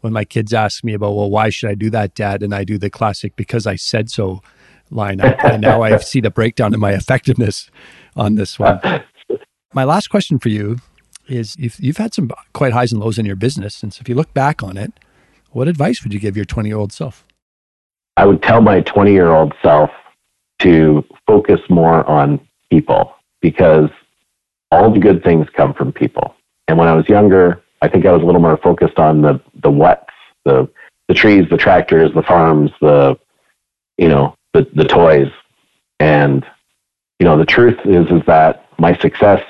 when 0.01 0.13
my 0.13 0.25
kids 0.25 0.53
ask 0.53 0.83
me 0.83 0.93
about 0.93 1.15
well 1.15 1.29
why 1.29 1.49
should 1.49 1.69
I 1.69 1.75
do 1.75 1.89
that 1.91 2.15
dad 2.15 2.43
and 2.43 2.53
I 2.53 2.63
do 2.63 2.77
the 2.77 2.89
classic 2.89 3.35
because 3.35 3.67
I 3.67 3.75
said 3.75 4.09
so 4.09 4.41
line 4.89 5.21
and 5.21 5.61
now 5.61 5.81
I 5.81 5.97
see 6.11 6.21
the 6.21 6.31
breakdown 6.31 6.73
in 6.73 6.79
my 6.79 6.91
effectiveness 6.91 7.69
on 8.15 8.35
this 8.35 8.59
one. 8.59 8.79
My 9.73 9.85
last 9.85 10.07
question 10.07 10.37
for 10.37 10.49
you 10.49 10.77
is 11.29 11.55
if 11.57 11.79
you've 11.79 11.97
had 11.97 12.13
some 12.13 12.29
quite 12.53 12.73
highs 12.73 12.91
and 12.91 13.01
lows 13.01 13.17
in 13.17 13.25
your 13.25 13.37
business 13.37 13.83
and 13.83 13.93
so 13.93 14.01
if 14.01 14.09
you 14.09 14.15
look 14.15 14.33
back 14.33 14.61
on 14.61 14.77
it 14.77 14.93
what 15.51 15.67
advice 15.67 16.03
would 16.03 16.13
you 16.13 16.19
give 16.19 16.35
your 16.35 16.45
20 16.45 16.69
year 16.69 16.77
old 16.77 16.91
self? 16.91 17.25
I 18.17 18.25
would 18.25 18.41
tell 18.41 18.61
my 18.61 18.81
20 18.81 19.11
year 19.11 19.31
old 19.31 19.53
self 19.61 19.89
to 20.59 21.03
focus 21.27 21.59
more 21.69 22.07
on 22.09 22.39
people 22.69 23.13
because 23.41 23.89
all 24.71 24.91
the 24.93 24.99
good 24.99 25.23
things 25.23 25.47
come 25.55 25.73
from 25.73 25.91
people. 25.91 26.35
And 26.71 26.77
when 26.77 26.87
I 26.87 26.93
was 26.93 27.09
younger, 27.09 27.61
I 27.81 27.89
think 27.89 28.05
I 28.05 28.13
was 28.13 28.23
a 28.23 28.25
little 28.25 28.39
more 28.39 28.55
focused 28.55 28.97
on 28.97 29.23
the, 29.23 29.41
the 29.61 29.69
whats, 29.69 30.05
the, 30.45 30.69
the 31.09 31.13
trees, 31.13 31.43
the 31.49 31.57
tractors, 31.57 32.11
the 32.15 32.23
farms, 32.23 32.71
the, 32.79 33.19
you 33.97 34.07
know, 34.07 34.35
the, 34.53 34.65
the 34.73 34.85
toys. 34.85 35.27
And, 35.99 36.45
you 37.19 37.25
know, 37.25 37.37
the 37.37 37.45
truth 37.45 37.77
is, 37.83 38.05
is 38.05 38.21
that 38.25 38.69
my 38.79 38.97
success 38.99 39.43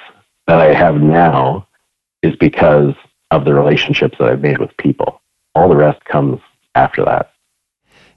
that 0.47 0.59
I 0.59 0.73
have 0.73 0.95
now 0.95 1.67
is 2.23 2.35
because 2.37 2.95
of 3.29 3.45
the 3.45 3.53
relationships 3.53 4.17
that 4.17 4.27
I've 4.27 4.41
made 4.41 4.57
with 4.57 4.75
people. 4.77 5.21
All 5.53 5.69
the 5.69 5.75
rest 5.75 6.03
comes 6.05 6.39
after 6.73 7.05
that. 7.05 7.33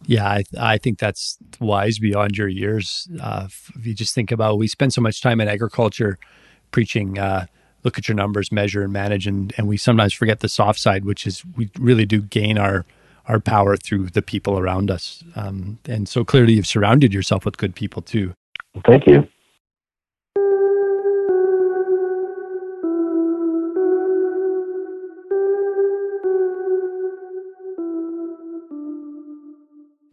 Yeah, 0.07 0.27
I, 0.27 0.45
I 0.59 0.79
think 0.79 0.99
that's 0.99 1.37
wise 1.61 1.99
beyond 1.99 2.38
your 2.38 2.49
years. 2.49 3.07
Uh, 3.21 3.49
if 3.49 3.85
you 3.85 3.93
just 3.93 4.14
think 4.14 4.33
about, 4.33 4.57
we 4.57 4.67
spend 4.67 4.95
so 4.95 5.03
much 5.03 5.21
time 5.21 5.43
in 5.43 5.49
agriculture 5.49 6.17
preaching, 6.71 7.19
uh, 7.19 7.45
look 7.85 7.99
at 7.99 8.09
your 8.09 8.16
numbers, 8.16 8.51
measure 8.51 8.83
and 8.83 8.92
manage, 8.92 9.27
and, 9.27 9.53
and 9.57 9.68
we 9.68 9.77
sometimes 9.77 10.12
forget 10.12 10.40
the 10.40 10.49
soft 10.49 10.81
side, 10.81 11.05
which 11.05 11.27
is 11.27 11.44
we 11.57 11.70
really 11.79 12.07
do 12.07 12.20
gain 12.20 12.59
our 12.59 12.85
our 13.27 13.40
power 13.40 13.75
through 13.75 14.07
the 14.11 14.20
people 14.20 14.59
around 14.59 14.90
us. 14.90 15.25
Um, 15.35 15.79
and 15.87 16.07
so 16.09 16.25
clearly, 16.25 16.55
you've 16.55 16.66
surrounded 16.66 17.14
yourself 17.14 17.44
with 17.44 17.57
good 17.57 17.75
people 17.75 18.03
too. 18.03 18.35
Thank 18.85 19.07
you. 19.07 19.27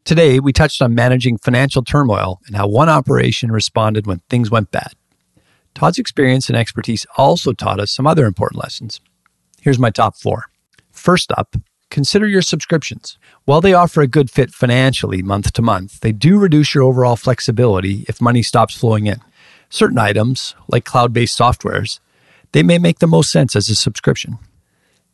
Today, 0.04 0.40
we 0.40 0.52
touched 0.52 0.82
on 0.82 0.94
managing 0.94 1.38
financial 1.38 1.84
turmoil 1.84 2.40
and 2.48 2.56
how 2.56 2.68
one 2.68 2.90
operation 2.90 3.52
responded 3.52 4.08
when 4.08 4.20
things 4.30 4.52
went 4.52 4.72
bad. 4.72 4.94
Todd's 5.74 6.00
experience 6.00 6.50
and 6.50 6.58
expertise 6.58 7.06
also 7.18 7.54
taught 7.54 7.80
us 7.80 7.92
some 7.92 8.08
other 8.08 8.26
important 8.26 8.62
lessons. 8.62 9.00
Here's 9.62 9.80
my 9.80 9.90
top 9.90 10.18
four. 10.18 10.46
First 10.92 11.32
up, 11.38 11.56
consider 11.90 12.28
your 12.28 12.42
subscriptions. 12.42 13.18
While 13.46 13.62
they 13.62 13.74
offer 13.74 14.02
a 14.02 14.08
good 14.08 14.30
fit 14.30 14.52
financially 14.52 15.22
month 15.22 15.54
to 15.54 15.62
month, 15.62 16.00
they 16.02 16.12
do 16.12 16.38
reduce 16.38 16.74
your 16.74 16.84
overall 16.84 17.16
flexibility 17.16 18.06
if 18.08 18.22
money 18.22 18.44
stops 18.44 18.76
flowing 18.76 19.08
in. 19.08 19.22
Certain 19.70 19.98
items, 19.98 20.56
like 20.68 20.84
cloud 20.86 21.14
based 21.14 21.40
softwares, 21.40 22.00
they 22.52 22.64
may 22.64 22.78
make 22.78 23.00
the 23.00 23.08
most 23.08 23.32
sense 23.32 23.56
as 23.56 23.70
a 23.70 23.76
subscription. 23.76 24.38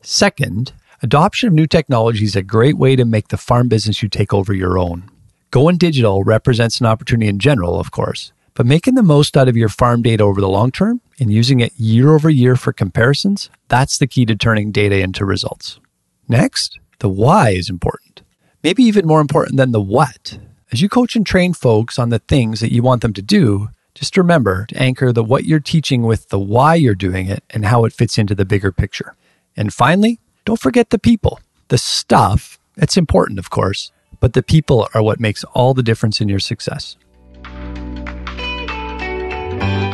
Second, 0.02 0.74
adoption 1.04 1.48
of 1.48 1.54
new 1.54 1.68
technology 1.68 2.26
is 2.26 2.36
a 2.36 2.42
great 2.42 2.78
way 2.78 2.96
to 2.96 3.06
make 3.06 3.28
the 3.28 3.38
farm 3.38 3.68
business 3.68 4.02
you 4.02 4.10
take 4.10 4.34
over 4.34 4.54
your 4.54 4.78
own. 4.78 5.10
Going 5.52 5.78
digital 5.78 6.24
represents 6.24 6.80
an 6.80 6.88
opportunity 6.88 7.30
in 7.30 7.40
general, 7.40 7.80
of 7.80 7.92
course, 7.92 8.32
but 8.58 8.66
making 8.66 8.96
the 8.96 9.04
most 9.04 9.38
out 9.38 9.48
of 9.48 9.56
your 9.56 9.70
farm 9.70 10.02
data 10.02 10.24
over 10.24 10.42
the 10.42 10.50
long 10.50 10.72
term 10.72 11.00
and 11.20 11.32
using 11.32 11.60
it 11.60 11.72
year 11.78 12.16
over 12.16 12.28
year 12.28 12.56
for 12.56 12.74
comparisons, 12.74 13.52
that's 13.68 14.00
the 14.00 14.08
key 14.08 14.26
to 14.26 14.36
turning 14.36 14.72
data 14.72 14.98
into 14.98 15.26
results. 15.26 15.80
Next, 16.28 16.80
the 16.98 17.08
why 17.08 17.52
is 17.52 17.70
important. 17.70 18.24
Maybe 18.64 18.82
even 18.82 19.06
more 19.06 19.22
important 19.22 19.58
than 19.58 19.74
the 19.74 19.80
what. 19.80 20.40
As 20.72 20.82
you 20.82 20.90
coach 20.90 21.16
and 21.16 21.24
train 21.24 21.54
folks 21.54 22.00
on 22.00 22.10
the 22.10 22.18
things 22.18 22.60
that 22.62 22.74
you 22.74 22.82
want 22.82 23.04
them 23.04 23.14
to 23.14 23.22
do, 23.22 23.70
just 23.94 24.18
remember 24.18 24.66
to 24.70 24.82
anchor 24.82 25.14
the 25.14 25.24
what 25.24 25.46
you're 25.46 25.60
teaching 25.60 26.02
with 26.02 26.30
the 26.30 26.40
why 26.40 26.74
you're 26.74 26.96
doing 26.96 27.28
it 27.28 27.44
and 27.52 27.64
how 27.64 27.86
it 27.86 27.94
fits 27.94 28.18
into 28.18 28.34
the 28.34 28.44
bigger 28.44 28.72
picture. 28.72 29.14
And 29.56 29.72
finally, 29.72 30.20
don't 30.46 30.60
forget 30.60 30.90
the 30.90 30.98
people. 30.98 31.40
The 31.68 31.78
stuff, 31.78 32.58
it's 32.76 32.98
important, 32.98 33.38
of 33.38 33.52
course, 33.52 33.92
but 34.20 34.34
the 34.34 34.42
people 34.42 34.90
are 34.96 35.04
what 35.04 35.20
makes 35.20 35.44
all 35.44 35.76
the 35.76 35.84
difference 35.84 36.20
in 36.20 36.28
your 36.28 36.40
success. 36.40 36.98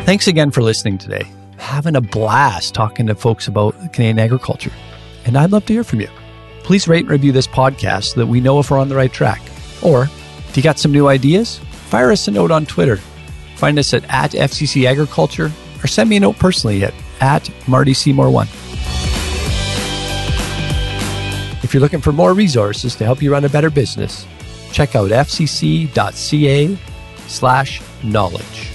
Thanks 0.06 0.28
again 0.28 0.52
for 0.52 0.62
listening 0.62 0.98
today. 0.98 1.26
Having 1.56 1.96
a 1.96 2.02
blast 2.02 2.74
talking 2.74 3.08
to 3.08 3.16
folks 3.16 3.48
about 3.48 3.74
Canadian 3.94 4.20
agriculture. 4.20 4.74
And 5.24 5.38
I'd 5.38 5.52
love 5.52 5.66
to 5.68 5.74
hear 5.74 5.86
from 5.86 6.02
you. 6.02 6.10
Please 6.64 6.90
rate 6.90 7.04
and 7.04 7.10
review 7.10 7.32
this 7.32 7.48
podcast 7.48 8.12
so 8.12 8.20
that 8.20 8.28
we 8.28 8.42
know 8.42 8.60
if 8.60 8.70
we're 8.70 8.80
on 8.80 8.90
the 8.90 8.98
right 8.98 9.12
track. 9.14 9.42
Or 9.82 10.10
if 10.50 10.58
you 10.58 10.62
got 10.62 10.78
some 10.78 10.92
new 10.92 11.08
ideas, 11.08 11.60
fire 11.60 12.12
us 12.12 12.28
a 12.28 12.32
note 12.32 12.52
on 12.52 12.66
Twitter. 12.66 12.98
Find 13.56 13.80
us 13.80 13.94
at, 13.94 14.04
at 14.10 14.32
FCC 14.32 14.86
Agriculture 14.86 15.50
or 15.82 15.88
send 15.88 16.10
me 16.10 16.18
a 16.18 16.20
note 16.20 16.38
personally 16.38 16.84
at, 16.84 16.94
at 17.22 17.50
Marty 17.66 17.94
Seymour 17.94 18.30
1. 18.30 18.48
If 21.64 21.74
you're 21.74 21.82
looking 21.82 22.02
for 22.02 22.12
more 22.12 22.34
resources 22.34 22.98
to 22.98 23.06
help 23.06 23.22
you 23.22 23.32
run 23.32 23.46
a 23.46 23.50
better 23.50 23.70
business, 23.70 24.28
check 24.74 24.98
out 24.98 25.12
fcc.ca 25.12 26.78
slash 27.28 27.82
knowledge. 28.04 28.73